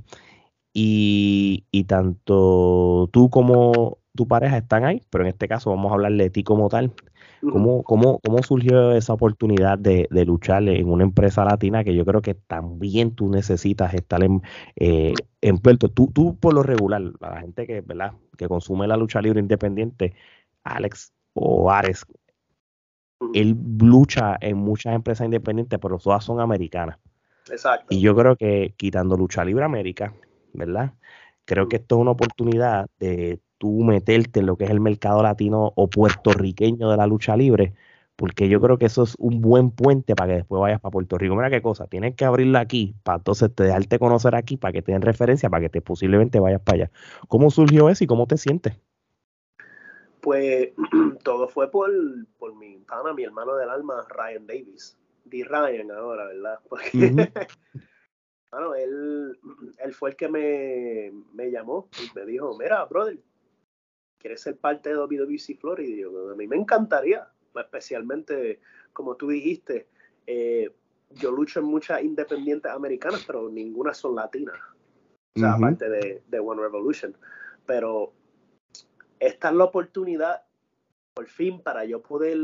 Y, 0.73 1.65
y 1.71 1.85
tanto 1.85 3.09
tú 3.13 3.29
como 3.29 3.99
tu 4.15 4.27
pareja 4.27 4.57
están 4.57 4.85
ahí, 4.85 5.01
pero 5.09 5.23
en 5.23 5.29
este 5.29 5.47
caso 5.47 5.69
vamos 5.69 5.91
a 5.91 5.95
hablar 5.95 6.13
de 6.13 6.29
ti 6.29 6.43
como 6.43 6.69
tal. 6.69 6.93
¿Cómo, 7.41 7.83
cómo, 7.83 8.19
cómo 8.25 8.41
surgió 8.41 8.93
esa 8.93 9.13
oportunidad 9.13 9.77
de, 9.77 10.07
de, 10.09 10.25
luchar 10.25 10.67
en 10.67 10.89
una 10.89 11.03
empresa 11.03 11.45
latina 11.45 11.83
que 11.83 11.93
yo 11.93 12.03
creo 12.03 12.21
que 12.21 12.33
también 12.33 13.13
tú 13.13 13.29
necesitas 13.29 13.93
estar 13.93 14.23
en, 14.23 14.41
eh, 14.77 15.13
en 15.41 15.57
Puerto? 15.59 15.89
Tú, 15.89 16.09
tú, 16.11 16.35
por 16.39 16.55
lo 16.55 16.63
regular, 16.63 17.03
la 17.19 17.41
gente 17.41 17.67
que, 17.67 17.81
¿verdad? 17.81 18.13
que 18.37 18.47
consume 18.47 18.87
la 18.87 18.97
lucha 18.97 19.21
libre 19.21 19.39
independiente, 19.39 20.15
Alex 20.63 21.13
o 21.33 21.69
Ares, 21.69 22.05
él 23.33 23.57
lucha 23.79 24.37
en 24.39 24.57
muchas 24.57 24.95
empresas 24.95 25.25
independientes, 25.25 25.79
pero 25.79 25.97
todas 25.97 26.23
son 26.23 26.39
americanas. 26.39 26.97
Exacto. 27.49 27.87
Y 27.89 27.99
yo 28.01 28.15
creo 28.15 28.35
que 28.35 28.73
quitando 28.77 29.17
Lucha 29.17 29.45
Libre 29.45 29.65
América, 29.65 30.13
¿verdad? 30.53 30.93
Creo 31.45 31.67
que 31.67 31.77
esto 31.77 31.95
es 31.95 32.01
una 32.01 32.11
oportunidad 32.11 32.87
de 32.99 33.39
tú 33.57 33.83
meterte 33.83 34.39
en 34.39 34.47
lo 34.47 34.57
que 34.57 34.65
es 34.65 34.71
el 34.71 34.79
mercado 34.79 35.21
latino 35.21 35.71
o 35.75 35.89
puertorriqueño 35.89 36.89
de 36.89 36.97
la 36.97 37.07
lucha 37.07 37.37
libre, 37.37 37.73
porque 38.15 38.49
yo 38.49 38.61
creo 38.61 38.77
que 38.77 38.85
eso 38.85 39.03
es 39.03 39.15
un 39.19 39.41
buen 39.41 39.71
puente 39.71 40.15
para 40.15 40.31
que 40.31 40.35
después 40.37 40.59
vayas 40.59 40.81
para 40.81 40.91
Puerto 40.91 41.17
Rico. 41.17 41.35
Mira 41.35 41.49
qué 41.49 41.61
cosa, 41.61 41.87
tienes 41.87 42.15
que 42.15 42.25
abrirla 42.25 42.61
aquí 42.61 42.95
para 43.03 43.17
entonces 43.17 43.53
te 43.53 43.63
dejarte 43.63 43.99
conocer 43.99 44.35
aquí, 44.35 44.57
para 44.57 44.71
que 44.71 44.81
te 44.81 44.91
den 44.91 45.01
referencia, 45.01 45.49
para 45.49 45.61
que 45.61 45.69
te 45.69 45.81
posiblemente 45.81 46.39
vayas 46.39 46.61
para 46.61 46.75
allá. 46.75 46.91
¿Cómo 47.27 47.51
surgió 47.51 47.89
eso 47.89 48.03
y 48.03 48.07
cómo 48.07 48.25
te 48.27 48.37
sientes? 48.37 48.77
Pues 50.25 50.71
todo 51.23 51.47
fue 51.47 51.69
por, 51.69 51.91
por 52.39 52.55
mi 52.55 52.79
pana, 52.79 53.13
mi 53.13 53.23
hermano 53.23 53.55
del 53.57 53.69
alma, 53.69 54.03
Ryan 54.09 54.47
Davis. 54.47 54.97
Di 55.23 55.43
Ryan 55.43 55.91
ahora, 55.91 56.25
¿verdad? 56.25 56.59
Porque, 56.67 57.11
bueno, 58.51 58.73
él, 58.73 59.39
él 59.77 59.93
fue 59.93 60.09
el 60.09 60.15
que 60.15 60.27
me, 60.27 61.13
me 61.35 61.51
llamó 61.51 61.89
y 62.01 62.09
me 62.17 62.25
dijo, 62.25 62.57
mira, 62.57 62.83
brother, 62.85 63.19
¿quieres 64.17 64.41
ser 64.41 64.57
parte 64.57 64.89
de 64.89 64.95
WWC 64.95 65.59
Florida? 65.59 65.89
Y 65.95 66.01
yo, 66.01 66.31
a 66.31 66.35
mí 66.35 66.47
me 66.47 66.55
encantaría, 66.55 67.27
especialmente, 67.55 68.59
como 68.93 69.15
tú 69.17 69.27
dijiste, 69.27 69.87
eh, 70.25 70.73
yo 71.11 71.29
lucho 71.33 71.59
en 71.59 71.67
muchas 71.67 72.01
independientes 72.01 72.71
americanas, 72.71 73.23
pero 73.27 73.47
ninguna 73.47 73.93
son 73.93 74.15
latinas, 74.15 74.57
o 75.35 75.39
sea, 75.39 75.53
aparte 75.53 75.87
de, 75.87 76.23
de, 76.27 76.39
One 76.39 76.63
Revolution. 76.63 77.15
Pero 77.67 78.11
esta 79.19 79.49
es 79.49 79.55
la 79.55 79.63
oportunidad, 79.65 80.43
por 81.13 81.27
fin, 81.27 81.61
para 81.61 81.85
yo 81.85 82.01
poder 82.01 82.37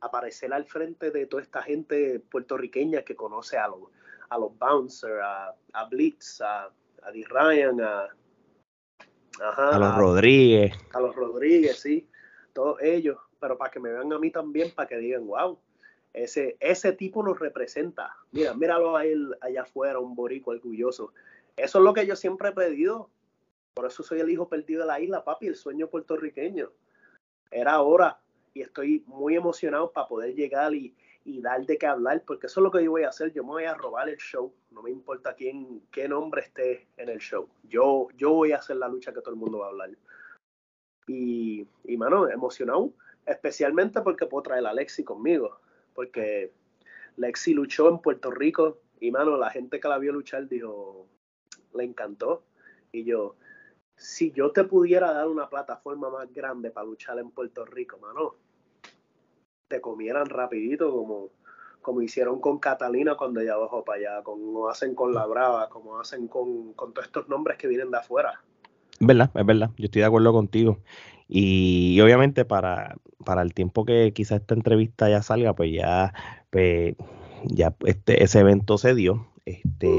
aparecer 0.00 0.52
al 0.52 0.64
frente 0.66 1.10
de 1.10 1.26
toda 1.26 1.42
esta 1.42 1.62
gente 1.62 2.20
puertorriqueña 2.20 3.02
que 3.02 3.16
conoce 3.16 3.56
a 3.56 3.68
los, 3.68 3.80
a 4.28 4.38
los 4.38 4.58
Bouncer, 4.58 5.20
a, 5.20 5.54
a 5.72 5.84
Blitz, 5.86 6.40
a, 6.40 6.70
a 7.02 7.12
D. 7.12 7.24
Ryan, 7.28 7.80
a 7.80 8.08
a 9.40 9.78
los 9.78 9.96
Rodríguez. 9.96 10.72
A 10.92 11.00
los 11.00 11.14
Rodríguez, 11.14 11.78
sí. 11.78 12.08
Todos 12.52 12.80
ellos. 12.82 13.18
Pero 13.40 13.58
para 13.58 13.70
que 13.70 13.80
me 13.80 13.90
vean 13.90 14.12
a 14.12 14.18
mí 14.18 14.30
también, 14.30 14.70
para 14.74 14.88
que 14.88 14.96
digan, 14.96 15.26
wow, 15.26 15.58
ese, 16.12 16.56
ese 16.60 16.92
tipo 16.92 17.22
nos 17.22 17.38
representa. 17.38 18.16
Mira, 18.32 18.54
míralo 18.54 18.96
a 18.96 19.04
él 19.04 19.36
allá 19.40 19.62
afuera, 19.62 19.98
un 19.98 20.14
borico 20.14 20.52
orgulloso. 20.52 21.12
Eso 21.56 21.78
es 21.78 21.84
lo 21.84 21.92
que 21.92 22.06
yo 22.06 22.16
siempre 22.16 22.50
he 22.50 22.52
pedido. 22.52 23.10
Por 23.74 23.86
eso 23.86 24.02
soy 24.02 24.20
el 24.20 24.30
hijo 24.30 24.48
perdido 24.48 24.82
de 24.82 24.86
la 24.86 25.00
isla, 25.00 25.24
papi, 25.24 25.48
el 25.48 25.56
sueño 25.56 25.88
puertorriqueño. 25.88 26.70
Era 27.50 27.80
hora 27.82 28.20
y 28.52 28.62
estoy 28.62 29.02
muy 29.06 29.34
emocionado 29.34 29.90
para 29.90 30.06
poder 30.06 30.34
llegar 30.34 30.72
y, 30.74 30.94
y 31.24 31.40
dar 31.40 31.66
de 31.66 31.76
qué 31.76 31.86
hablar, 31.86 32.22
porque 32.24 32.46
eso 32.46 32.60
es 32.60 32.64
lo 32.64 32.70
que 32.70 32.84
yo 32.84 32.92
voy 32.92 33.02
a 33.02 33.08
hacer. 33.08 33.32
Yo 33.32 33.42
me 33.42 33.50
voy 33.50 33.64
a 33.64 33.74
robar 33.74 34.08
el 34.08 34.16
show, 34.18 34.52
no 34.70 34.82
me 34.82 34.90
importa 34.90 35.34
quién, 35.34 35.82
qué 35.90 36.08
nombre 36.08 36.42
esté 36.42 36.86
en 36.96 37.08
el 37.08 37.18
show. 37.18 37.48
Yo, 37.64 38.08
yo 38.16 38.30
voy 38.30 38.52
a 38.52 38.58
hacer 38.58 38.76
la 38.76 38.88
lucha 38.88 39.12
que 39.12 39.20
todo 39.20 39.34
el 39.34 39.40
mundo 39.40 39.58
va 39.58 39.66
a 39.66 39.70
hablar. 39.70 39.90
Y, 41.06 41.66
y 41.84 41.96
mano, 41.96 42.28
emocionado, 42.28 42.92
especialmente 43.26 44.00
porque 44.02 44.26
puedo 44.26 44.42
traer 44.42 44.66
a 44.66 44.70
Alexi 44.70 45.02
conmigo, 45.02 45.58
porque 45.94 46.52
Lexi 47.16 47.54
luchó 47.54 47.88
en 47.88 47.98
Puerto 47.98 48.30
Rico 48.30 48.78
y, 49.00 49.10
mano, 49.10 49.36
la 49.36 49.50
gente 49.50 49.80
que 49.80 49.88
la 49.88 49.98
vio 49.98 50.12
luchar 50.12 50.48
dijo, 50.48 51.06
le 51.74 51.84
encantó. 51.84 52.44
Y 52.92 53.04
yo, 53.04 53.36
si 53.96 54.32
yo 54.32 54.50
te 54.52 54.64
pudiera 54.64 55.12
dar 55.12 55.28
una 55.28 55.48
plataforma 55.48 56.10
más 56.10 56.32
grande 56.32 56.70
para 56.70 56.86
luchar 56.86 57.18
en 57.18 57.30
Puerto 57.30 57.64
Rico, 57.64 57.98
mano, 57.98 58.34
te 59.68 59.80
comieran 59.80 60.26
rapidito 60.26 60.90
como, 60.90 61.30
como 61.80 62.02
hicieron 62.02 62.40
con 62.40 62.58
Catalina 62.58 63.16
cuando 63.16 63.40
ella 63.40 63.56
bajó 63.56 63.84
para 63.84 63.98
allá, 63.98 64.22
como 64.22 64.68
hacen 64.68 64.94
con 64.94 65.14
La 65.14 65.26
Brava, 65.26 65.68
como 65.68 65.98
hacen 65.98 66.28
con, 66.28 66.72
con 66.74 66.92
todos 66.92 67.06
estos 67.06 67.28
nombres 67.28 67.58
que 67.58 67.68
vienen 67.68 67.90
de 67.90 67.98
afuera. 67.98 68.42
Es 69.00 69.06
verdad, 69.06 69.30
es 69.34 69.46
verdad, 69.46 69.70
yo 69.76 69.86
estoy 69.86 70.00
de 70.00 70.06
acuerdo 70.06 70.32
contigo. 70.32 70.78
Y, 71.28 72.00
obviamente 72.00 72.44
para, 72.44 72.96
para 73.24 73.42
el 73.42 73.54
tiempo 73.54 73.84
que 73.84 74.12
quizá 74.12 74.36
esta 74.36 74.54
entrevista 74.54 75.08
ya 75.08 75.22
salga, 75.22 75.54
pues 75.54 75.72
ya, 75.72 76.12
pues, 76.50 76.94
ya 77.44 77.74
este, 77.86 78.22
ese 78.22 78.40
evento 78.40 78.78
se 78.78 78.94
dio. 78.94 79.26
Este, 79.44 79.98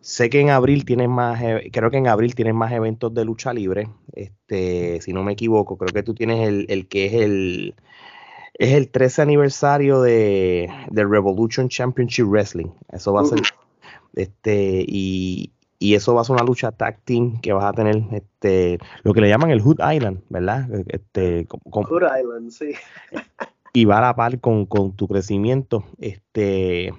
Sé 0.00 0.28
que 0.30 0.40
en 0.40 0.50
abril 0.50 0.84
tienes 0.84 1.08
más, 1.08 1.40
e, 1.40 1.70
creo 1.72 1.90
que 1.90 1.96
en 1.96 2.08
abril 2.08 2.34
tienes 2.34 2.54
más 2.54 2.72
eventos 2.72 3.14
de 3.14 3.24
lucha 3.24 3.54
libre. 3.54 3.88
Este, 4.12 5.00
si 5.00 5.12
no 5.12 5.22
me 5.22 5.32
equivoco, 5.32 5.78
creo 5.78 5.92
que 5.92 6.02
tú 6.02 6.12
tienes 6.12 6.46
el, 6.46 6.66
el 6.68 6.88
que 6.88 7.06
es 7.06 7.12
el, 7.14 7.74
es 8.54 8.72
el 8.72 8.90
13 8.90 9.22
aniversario 9.22 10.02
de, 10.02 10.68
de 10.90 11.04
Revolution 11.04 11.68
Championship 11.68 12.26
Wrestling. 12.26 12.70
Eso 12.90 13.12
va 13.12 13.22
a 13.22 13.26
ser, 13.26 13.40
este, 14.14 14.84
y, 14.86 15.52
y 15.78 15.94
eso 15.94 16.14
va 16.14 16.22
a 16.22 16.24
ser 16.24 16.34
una 16.34 16.44
lucha 16.44 16.72
tag 16.72 17.00
team 17.04 17.40
que 17.40 17.52
vas 17.52 17.64
a 17.64 17.72
tener 17.72 18.02
este 18.12 18.78
lo 19.04 19.14
que 19.14 19.20
le 19.20 19.28
llaman 19.28 19.50
el 19.50 19.60
Hood 19.60 19.78
Island, 19.92 20.20
¿verdad? 20.28 20.68
Este 20.88 21.46
Hood 21.48 22.02
Island, 22.20 22.50
sí. 22.50 22.72
y 23.72 23.84
va 23.84 23.98
a 23.98 24.02
la 24.02 24.16
par 24.16 24.40
con, 24.40 24.66
con 24.66 24.96
tu 24.96 25.06
crecimiento. 25.06 25.84
Este 25.98 26.92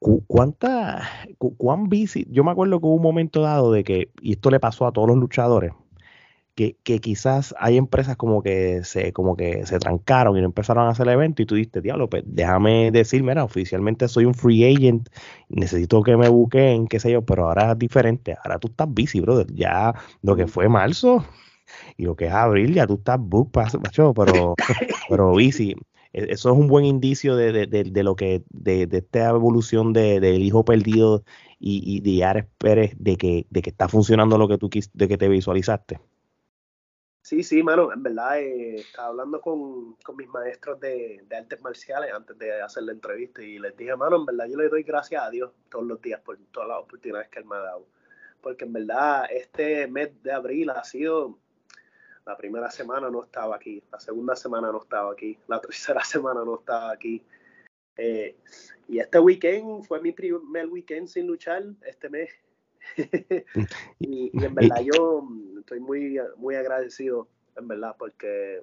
¿cuánta 0.00 1.08
cuán 1.38 1.88
bici? 1.88 2.26
Yo 2.30 2.44
me 2.44 2.50
acuerdo 2.50 2.80
que 2.80 2.86
hubo 2.86 2.94
un 2.94 3.02
momento 3.02 3.42
dado 3.42 3.72
de 3.72 3.84
que 3.84 4.10
y 4.20 4.32
esto 4.32 4.50
le 4.50 4.60
pasó 4.60 4.86
a 4.86 4.92
todos 4.92 5.08
los 5.08 5.16
luchadores 5.16 5.72
que, 6.82 6.98
quizás 7.00 7.54
hay 7.58 7.76
empresas 7.76 8.16
como 8.16 8.42
que 8.42 8.82
se 8.82 9.12
como 9.12 9.36
que 9.36 9.64
se 9.64 9.78
trancaron 9.78 10.36
y 10.36 10.40
no 10.40 10.46
empezaron 10.46 10.88
a 10.88 10.90
hacer 10.90 11.06
el 11.06 11.14
evento 11.14 11.42
y 11.42 11.46
tú 11.46 11.54
dijiste, 11.54 11.80
diablo, 11.80 12.10
pues 12.10 12.24
déjame 12.26 12.90
decir, 12.90 13.22
mira, 13.22 13.44
oficialmente 13.44 14.08
soy 14.08 14.24
un 14.24 14.34
free 14.34 14.64
agent, 14.64 15.08
necesito 15.48 16.02
que 16.02 16.16
me 16.16 16.28
busquen, 16.28 16.88
qué 16.88 16.98
sé 16.98 17.12
yo, 17.12 17.22
pero 17.22 17.46
ahora 17.46 17.72
es 17.72 17.78
diferente, 17.78 18.34
ahora 18.42 18.58
tú 18.58 18.68
estás 18.68 18.88
busy, 18.88 19.20
brother, 19.20 19.46
ya 19.54 19.94
lo 20.22 20.34
que 20.34 20.48
fue 20.48 20.68
marzo 20.68 21.24
y 21.96 22.04
lo 22.04 22.16
que 22.16 22.26
es 22.26 22.32
abril, 22.32 22.74
ya 22.74 22.86
tú 22.86 22.94
estás 22.94 23.20
book, 23.20 23.52
pero, 23.52 24.54
pero 25.08 25.30
busy. 25.30 25.76
E, 26.12 26.32
eso 26.32 26.50
es 26.50 26.58
un 26.58 26.68
buen 26.68 26.84
indicio 26.84 27.36
de, 27.36 27.66
de, 27.66 28.02
lo 28.02 28.16
que, 28.16 28.42
de, 28.50 28.88
esta 28.90 29.30
evolución 29.30 29.92
del 29.92 30.42
hijo 30.42 30.64
perdido 30.64 31.24
y, 31.58 31.82
y 31.84 32.00
de 32.00 32.24
Ares 32.24 32.46
Pérez, 32.58 32.94
de 32.98 33.16
que, 33.16 33.46
de 33.50 33.62
que 33.62 33.70
está 33.70 33.88
funcionando 33.88 34.38
lo 34.38 34.48
que 34.48 34.58
tú 34.58 34.70
de 34.94 35.08
que 35.08 35.18
te 35.18 35.28
visualizaste. 35.28 36.00
Sí, 37.28 37.42
sí, 37.42 37.62
mano, 37.62 37.92
en 37.92 38.02
verdad 38.02 38.40
eh, 38.40 38.76
estaba 38.76 39.08
hablando 39.08 39.42
con, 39.42 39.98
mis 40.16 40.28
maestros 40.28 40.80
de, 40.80 41.26
artes 41.36 41.60
marciales 41.60 42.10
antes 42.14 42.38
de 42.38 42.62
hacer 42.62 42.84
la 42.84 42.92
entrevista 42.92 43.42
y 43.42 43.58
les 43.58 43.76
dije, 43.76 43.94
mano, 43.96 44.16
en 44.16 44.24
verdad 44.24 44.46
yo 44.46 44.56
le 44.56 44.70
doy 44.70 44.82
gracias 44.82 45.22
a 45.22 45.28
Dios 45.28 45.52
todos 45.68 45.84
los 45.84 46.00
días 46.00 46.22
por 46.22 46.38
todas 46.52 46.70
las 46.70 46.78
oportunidades 46.78 47.28
que 47.28 47.40
él 47.40 47.44
me 47.44 47.56
ha 47.56 47.60
dado. 47.60 47.86
Porque 48.40 48.64
en 48.64 48.72
verdad 48.72 49.26
este 49.30 49.86
mes 49.88 50.10
de 50.22 50.32
abril 50.32 50.70
ha 50.70 50.82
sido, 50.84 51.38
la 52.28 52.36
primera 52.36 52.70
semana 52.70 53.08
no 53.08 53.24
estaba 53.24 53.56
aquí, 53.56 53.82
la 53.90 53.98
segunda 53.98 54.36
semana 54.36 54.70
no 54.70 54.82
estaba 54.82 55.12
aquí, 55.12 55.38
la 55.48 55.60
tercera 55.62 56.04
semana 56.04 56.44
no 56.44 56.56
estaba 56.56 56.92
aquí. 56.92 57.22
Eh, 57.96 58.36
y 58.86 58.98
este 58.98 59.18
weekend 59.18 59.84
fue 59.86 60.00
mi 60.02 60.12
primer 60.12 60.68
weekend 60.68 61.08
sin 61.08 61.26
luchar 61.26 61.64
este 61.86 62.08
mes 62.10 62.30
y, 63.98 64.30
en 64.44 64.54
verdad 64.54 64.80
yo 64.82 65.26
estoy 65.58 65.80
muy, 65.80 66.20
muy 66.36 66.54
agradecido, 66.54 67.28
en 67.56 67.66
verdad, 67.66 67.96
porque 67.98 68.62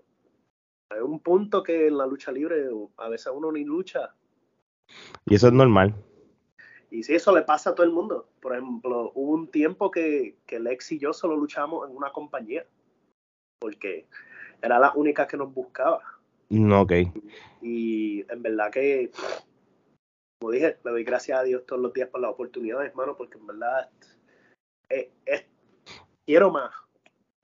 hay 0.91 0.99
un 0.99 1.19
punto 1.19 1.63
que 1.63 1.88
en 1.88 1.97
la 1.97 2.06
lucha 2.06 2.32
libre 2.32 2.69
a 2.97 3.10
veces 3.10 3.34
uno 3.36 3.51
ni 3.51 3.63
lucha. 3.63 4.13
Y 5.25 5.36
eso 5.36 5.47
es 5.47 5.54
normal. 5.54 5.95
Y 6.91 7.01
sí, 7.01 7.15
eso 7.15 7.36
le 7.36 7.41
pasa 7.41 7.71
a 7.71 7.75
todo 7.75 7.86
el 7.86 7.91
mundo. 7.91 8.30
Por 8.39 8.54
ejemplo, 8.54 9.12
hubo 9.15 9.34
un 9.34 9.49
tiempo 9.49 9.89
que, 9.89 10.38
que 10.45 10.60
Lex 10.60 10.91
y 10.91 10.99
yo 10.99 11.13
solo 11.13 11.36
luchamos 11.36 11.89
en 11.89 11.97
una 11.97 12.12
compañía, 12.12 12.65
porque 13.60 14.08
era 14.62 14.80
la 14.80 14.94
única 14.94 15.28
que 15.28 15.38
nos 15.38 15.54
buscaba. 15.54 16.02
No, 16.50 16.82
ok. 16.82 16.94
Y 17.62 18.26
en 18.32 18.41
verdad 18.41 18.72
que, 18.72 19.12
como 20.39 20.52
dije, 20.52 20.78
le 20.84 20.91
doy 20.91 21.04
gracias 21.04 21.39
a 21.39 21.44
Dios 21.44 21.65
todos 21.65 21.82
los 21.82 21.94
días 21.94 22.10
por 22.10 22.22
las 22.22 22.32
oportunidades, 22.32 22.91
hermano, 22.91 23.15
porque 23.18 23.38
en 23.38 23.48
verdad 23.48 23.89
eh, 24.89 25.12
quiero 26.26 26.52
más. 26.52 26.72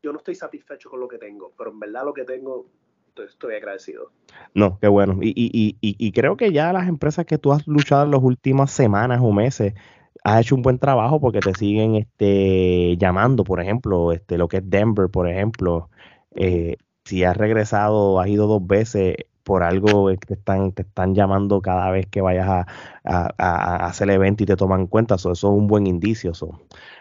Yo 0.03 0.11
no 0.11 0.17
estoy 0.17 0.35
satisfecho 0.35 0.89
con 0.89 0.99
lo 0.99 1.07
que 1.07 1.17
tengo, 1.17 1.53
pero 1.57 1.71
en 1.71 1.79
verdad 1.79 2.05
lo 2.05 2.13
que 2.13 2.23
tengo, 2.23 2.67
estoy, 3.15 3.55
agradecido. 3.55 4.11
No, 4.55 4.79
qué 4.79 4.87
bueno. 4.87 5.19
Y, 5.21 5.29
y, 5.29 5.77
y, 5.79 5.95
y, 5.97 6.11
creo 6.11 6.37
que 6.37 6.51
ya 6.51 6.73
las 6.73 6.87
empresas 6.87 7.25
que 7.25 7.37
tú 7.37 7.51
has 7.51 7.67
luchado 7.67 8.05
en 8.05 8.11
las 8.11 8.23
últimas 8.23 8.71
semanas 8.71 9.19
o 9.21 9.31
meses, 9.31 9.73
has 10.23 10.41
hecho 10.41 10.55
un 10.55 10.61
buen 10.61 10.79
trabajo 10.79 11.19
porque 11.19 11.39
te 11.39 11.53
siguen 11.55 11.95
este, 11.95 12.97
llamando, 12.97 13.43
por 13.43 13.61
ejemplo, 13.61 14.11
este, 14.11 14.37
lo 14.37 14.47
que 14.47 14.57
es 14.57 14.69
Denver, 14.69 15.09
por 15.09 15.29
ejemplo. 15.29 15.89
Eh, 16.35 16.77
si 17.05 17.23
has 17.23 17.35
regresado, 17.37 18.19
has 18.19 18.27
ido 18.27 18.47
dos 18.47 18.65
veces 18.65 19.15
por 19.43 19.63
algo 19.63 20.07
que 20.09 20.17
te 20.17 20.33
están, 20.35 20.71
te 20.71 20.83
están 20.83 21.15
llamando 21.15 21.61
cada 21.61 21.89
vez 21.91 22.05
que 22.07 22.21
vayas 22.21 22.47
a, 22.47 22.65
a, 23.03 23.85
hacer 23.85 24.09
el 24.09 24.15
evento 24.15 24.43
y 24.43 24.45
te 24.45 24.55
toman 24.55 24.81
en 24.81 24.87
cuenta. 24.87 25.15
eso 25.15 25.31
es 25.31 25.43
un 25.43 25.67
buen 25.67 25.87
indicio. 25.87 26.33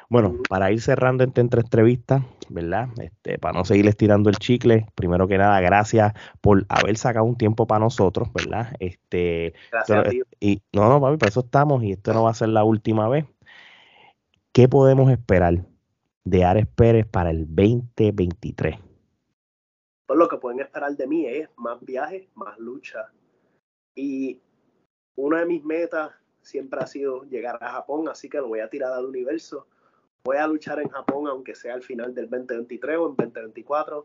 Bueno, 0.09 0.38
para 0.48 0.72
ir 0.72 0.81
cerrando 0.81 1.22
esta 1.22 1.40
entrevista, 1.40 2.26
¿verdad? 2.48 2.88
Este, 3.00 3.38
para 3.38 3.59
no 3.59 3.64
seguir 3.64 3.87
estirando 3.87 4.29
el 4.29 4.37
chicle, 4.37 4.87
primero 4.96 5.29
que 5.29 5.38
nada, 5.38 5.61
gracias 5.61 6.14
por 6.40 6.66
haber 6.68 6.96
sacado 6.96 7.24
un 7.24 7.37
tiempo 7.37 7.66
para 7.66 7.81
nosotros, 7.81 8.29
¿verdad? 8.33 8.74
Este, 8.81 9.55
gracias, 9.70 10.24
Y 10.40 10.62
no, 10.72 10.88
no, 10.88 11.00
papi, 11.00 11.16
para 11.16 11.31
eso 11.31 11.40
estamos 11.40 11.85
y 11.85 11.92
esto 11.92 12.12
no 12.12 12.24
va 12.24 12.31
a 12.31 12.35
ser 12.35 12.48
la 12.48 12.64
última 12.64 13.09
vez. 13.09 13.24
¿Qué 14.53 14.68
podemos 14.68 15.12
esperar 15.12 15.64
de 16.24 16.44
Ares 16.44 16.66
Pérez 16.66 17.07
para 17.07 17.31
el 17.31 17.46
2023? 17.46 18.89
Pues 20.11 20.18
lo 20.18 20.27
que 20.27 20.38
pueden 20.38 20.59
esperar 20.59 20.96
de 20.96 21.07
mí 21.07 21.25
es 21.25 21.49
más 21.55 21.81
viajes, 21.83 22.27
más 22.35 22.59
lucha. 22.59 23.12
Y 23.94 24.40
una 25.14 25.38
de 25.38 25.46
mis 25.46 25.64
metas 25.64 26.11
siempre 26.42 26.81
ha 26.81 26.87
sido 26.88 27.23
llegar 27.27 27.62
a 27.62 27.70
Japón, 27.70 28.09
así 28.09 28.29
que 28.29 28.38
lo 28.38 28.49
voy 28.49 28.59
a 28.59 28.68
tirar 28.68 28.92
al 28.92 29.05
universo 29.05 29.68
Voy 30.25 30.38
a 30.38 30.49
luchar 30.49 30.81
en 30.81 30.88
Japón, 30.88 31.29
aunque 31.29 31.55
sea 31.55 31.75
al 31.75 31.85
final 31.85 32.12
del 32.12 32.29
2023 32.29 32.99
o 32.99 33.11
en 33.11 33.14
2024. 33.14 34.05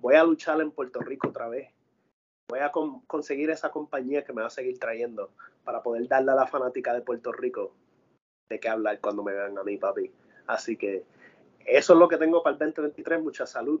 Voy 0.00 0.16
a 0.16 0.24
luchar 0.24 0.60
en 0.60 0.70
Puerto 0.70 1.00
Rico 1.00 1.28
otra 1.30 1.48
vez. 1.48 1.72
Voy 2.50 2.60
a 2.60 2.70
conseguir 3.06 3.48
esa 3.48 3.70
compañía 3.70 4.24
que 4.24 4.34
me 4.34 4.42
va 4.42 4.48
a 4.48 4.50
seguir 4.50 4.78
trayendo 4.78 5.30
para 5.64 5.82
poder 5.82 6.06
darle 6.08 6.32
a 6.32 6.34
la 6.34 6.46
fanática 6.46 6.92
de 6.92 7.00
Puerto 7.00 7.32
Rico 7.32 7.72
de 8.50 8.60
qué 8.60 8.68
hablar 8.68 9.00
cuando 9.00 9.22
me 9.22 9.32
vean 9.32 9.56
a 9.56 9.64
mí, 9.64 9.78
papi. 9.78 10.12
Así 10.46 10.76
que 10.76 11.06
eso 11.64 11.94
es 11.94 11.98
lo 11.98 12.06
que 12.06 12.18
tengo 12.18 12.42
para 12.42 12.52
el 12.52 12.58
2023. 12.58 13.22
Mucha 13.22 13.46
salud 13.46 13.80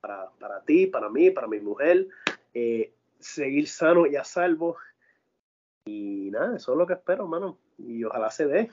para, 0.00 0.30
para 0.38 0.62
ti, 0.62 0.86
para 0.86 1.08
mí, 1.08 1.30
para 1.30 1.46
mi 1.46 1.60
mujer. 1.60 2.08
Eh, 2.54 2.92
seguir 3.18 3.68
sano 3.68 4.06
y 4.06 4.16
a 4.16 4.24
salvo. 4.24 4.76
Y 5.84 6.30
nada, 6.30 6.56
eso 6.56 6.72
es 6.72 6.78
lo 6.78 6.86
que 6.86 6.94
espero, 6.94 7.24
hermano. 7.24 7.58
Y 7.78 8.04
ojalá 8.04 8.30
se 8.30 8.46
dé. 8.46 8.70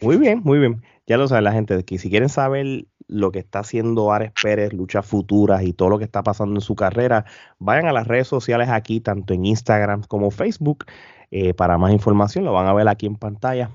Muy 0.00 0.16
bien, 0.16 0.40
muy 0.44 0.58
bien. 0.58 0.82
Ya 1.06 1.16
lo 1.16 1.28
sabe 1.28 1.42
la 1.42 1.52
gente, 1.52 1.82
que 1.84 1.98
si 1.98 2.10
quieren 2.10 2.28
saber 2.28 2.86
lo 3.08 3.30
que 3.30 3.38
está 3.38 3.60
haciendo 3.60 4.12
Ares 4.12 4.32
Pérez, 4.42 4.72
luchas 4.72 5.06
futuras 5.06 5.62
y 5.62 5.72
todo 5.72 5.90
lo 5.90 5.98
que 5.98 6.04
está 6.04 6.22
pasando 6.22 6.56
en 6.56 6.60
su 6.60 6.74
carrera, 6.74 7.24
vayan 7.58 7.86
a 7.86 7.92
las 7.92 8.06
redes 8.06 8.26
sociales 8.26 8.68
aquí, 8.68 9.00
tanto 9.00 9.32
en 9.32 9.46
Instagram 9.46 10.02
como 10.02 10.30
Facebook. 10.30 10.84
Eh, 11.30 11.54
para 11.54 11.78
más 11.78 11.92
información 11.92 12.44
lo 12.44 12.52
van 12.52 12.66
a 12.66 12.74
ver 12.74 12.88
aquí 12.88 13.06
en 13.06 13.16
pantalla. 13.16 13.70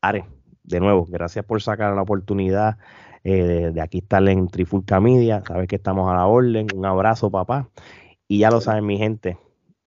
Ares, 0.00 0.24
de 0.62 0.80
nuevo, 0.80 1.06
gracias 1.06 1.44
por 1.44 1.60
sacar 1.62 1.94
la 1.94 2.02
oportunidad 2.02 2.78
eh, 3.28 3.72
de, 3.74 3.80
aquí 3.80 3.98
estar 3.98 4.26
en 4.28 4.46
Trifulca 4.46 5.00
Media. 5.00 5.42
Sabes 5.44 5.66
que 5.66 5.74
estamos 5.74 6.08
a 6.08 6.14
la 6.14 6.26
orden. 6.26 6.68
Un 6.72 6.86
abrazo, 6.86 7.28
papá. 7.28 7.68
Y 8.28 8.38
ya 8.38 8.50
lo 8.52 8.60
saben, 8.60 8.86
mi 8.86 8.98
gente, 8.98 9.36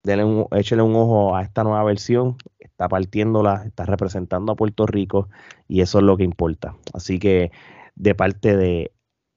denle 0.03 0.23
un, 0.23 0.47
échale 0.51 0.81
un 0.81 0.95
ojo 0.95 1.35
a 1.35 1.41
esta 1.41 1.65
nueva 1.65 1.83
versión, 1.83 2.37
está 2.59 2.87
partiéndola, 2.87 3.63
está 3.65 3.85
representando 3.85 4.53
a 4.53 4.55
Puerto 4.55 4.85
Rico 4.87 5.27
y 5.67 5.81
eso 5.81 5.97
es 5.97 6.05
lo 6.05 6.15
que 6.15 6.23
importa. 6.23 6.77
Así 6.93 7.19
que 7.19 7.51
de 7.95 8.15
parte 8.15 8.55
de 8.55 8.93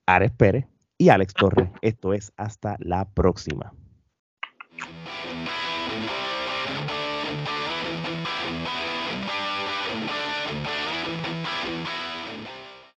Ares 0.07 0.31
Pérez 0.31 0.67
y 0.97 1.09
Alex 1.09 1.35
Torres, 1.35 1.69
esto 1.83 2.13
es 2.13 2.33
hasta 2.37 2.77
la 2.79 3.05
próxima. 3.05 3.73